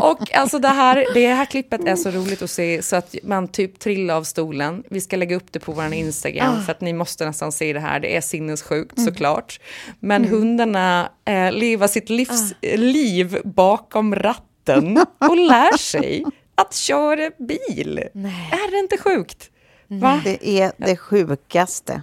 [0.00, 3.48] Och alltså det här, det här klippet är så roligt att se så att man
[3.48, 4.82] typ trillar av stolen.
[4.90, 6.62] Vi ska lägga upp det på vår Instagram ah.
[6.62, 8.00] för att ni måste nästan se det här.
[8.00, 9.10] Det är sinnessjukt mm.
[9.10, 9.60] såklart.
[10.00, 10.38] Men mm.
[10.38, 12.76] hundarna eh, lever sitt livs, ah.
[12.76, 16.24] liv bakom ratten och lär sig
[16.54, 18.04] att köra bil.
[18.12, 18.50] Nej.
[18.52, 19.50] Är det inte sjukt?
[19.86, 20.20] Va?
[20.24, 22.02] Det är det sjukaste.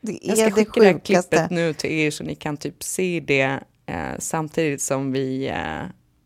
[0.00, 1.36] Det är Jag ska det skicka det här sjukaste.
[1.36, 5.82] klippet nu till er så ni kan typ se det eh, samtidigt som vi eh,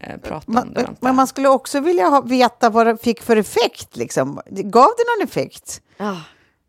[0.07, 0.95] eh, pratar om Man, det.
[1.01, 3.97] men man skulle också vilja ha, veta vad det fick för effekt.
[3.97, 4.41] Liksom.
[4.51, 5.83] Gav det någon effekt?
[5.97, 6.21] Ja.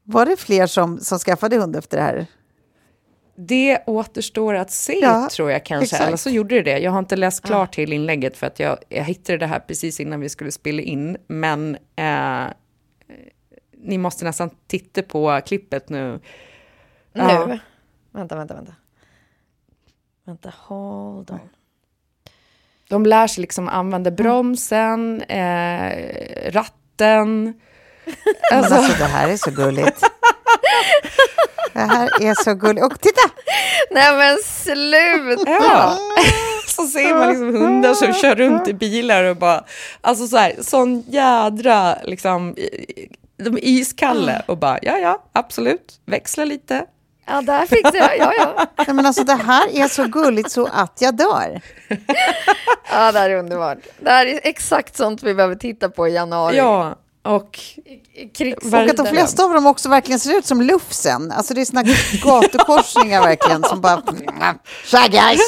[0.04, 2.26] Var det fler som, som skaffade hund efter det här?
[3.40, 5.84] Det återstår att se, Ja, tror jag kanske.
[5.96, 6.08] exakt.
[6.08, 6.80] Eller så gjorde det det.
[6.80, 10.00] Jag har inte läst klart till inlägget för att jag, jag hittade det här precis
[10.00, 11.18] innan vi skulle spela in.
[11.28, 12.46] Men eh,
[13.78, 16.12] ni måste nästan titta på klippet nu.
[16.12, 16.20] Nu?
[17.24, 17.58] Ja.
[18.12, 18.74] Vänta, vänta, vänta.
[20.26, 21.40] Vänta, hold on.
[22.90, 25.92] De lär sig liksom använda bromsen, eh,
[26.52, 27.54] ratten.
[28.52, 30.04] Alltså, alltså, det här är så gulligt.
[31.74, 32.86] Det här är så gulligt.
[32.86, 33.22] Och titta!
[33.92, 35.52] Nej men sluta!
[35.52, 35.98] Ja.
[36.68, 39.64] Så ser man liksom hundar som kör runt i bilar och bara,
[40.02, 43.08] alltså så här, sån jädra, liksom, i-
[43.44, 46.86] de är iskalla och bara, ja ja, absolut, växla lite.
[47.28, 48.66] Ja, där fick du, ja ja.
[48.78, 51.62] Nej, men alltså, det här är så gulligt så att jag dör.
[52.92, 53.78] Ja, det här är underbart.
[54.00, 56.58] Det här är exakt sånt vi behöver titta på i januari.
[56.58, 57.60] Ja, och
[58.38, 61.32] Krigs- Och att de flesta av dem också verkligen ser ut som Lufsen.
[61.32, 61.84] Alltså det är såna
[62.24, 64.02] gatukorsningar verkligen som bara...
[64.86, 65.40] Tja guys!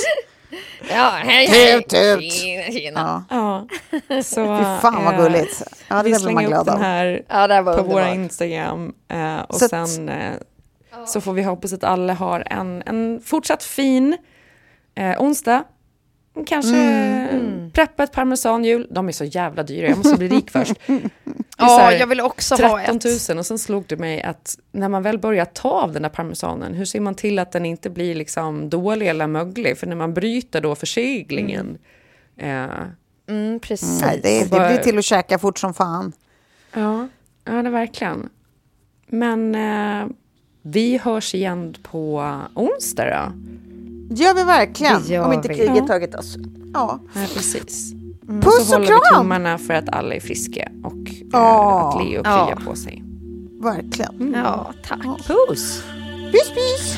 [0.90, 1.84] Ja, hej, hej.
[1.84, 2.34] Tut, tut.
[2.34, 3.24] Tjena, tjena.
[3.30, 3.68] Ja.
[4.08, 4.58] ja, så...
[4.58, 5.64] Fy fan vad eh, gulligt.
[5.88, 6.82] Ja, det vi där blir man slänger upp glad den av.
[6.82, 8.16] här Ja, det här var på våra underbart.
[8.16, 10.34] Instagram eh, och Så sen eh,
[11.08, 14.18] så får vi hoppas att alla har en, en fortsatt fin
[14.96, 15.64] eh, onsdag.
[16.46, 17.72] Kanske Mm.
[17.72, 18.88] preppa ett parmesanhjul.
[18.92, 20.74] De är så jävla dyra, jag måste bli rik först.
[21.58, 23.30] Ja, här jag vill också ha 13 ett.
[23.30, 26.10] 000 och sen slog det mig att när man väl börjar ta av den där
[26.10, 29.78] parmesanen, hur ser man till att den inte blir liksom dålig eller möglig?
[29.78, 31.78] För när man bryter då förseglingen,
[32.38, 32.66] eh,
[33.30, 34.02] Mm, precis.
[34.02, 36.14] Nej, det, det blir till att käka fort som fan.
[36.74, 37.08] Ja,
[37.46, 38.30] ja det är verkligen.
[39.08, 40.08] Men eh,
[40.72, 43.32] vi hörs igen på onsdag då.
[44.16, 45.04] Det gör vi verkligen.
[45.06, 45.56] Gör Om inte vi.
[45.56, 45.88] kriget Ja.
[45.88, 46.36] tagit oss.
[46.74, 47.00] Ja.
[47.14, 47.94] Ja, precis.
[48.42, 49.22] Puss så och håller vi kram!
[49.24, 51.90] tummarna för att alla är friska och eh, Ja.
[51.90, 52.46] att Leo Ja.
[52.46, 53.04] kryar på sig.
[53.62, 54.34] Verkligen.
[54.44, 55.00] Ja, tack.
[55.28, 55.84] Puss!
[56.32, 56.98] Pys, pys!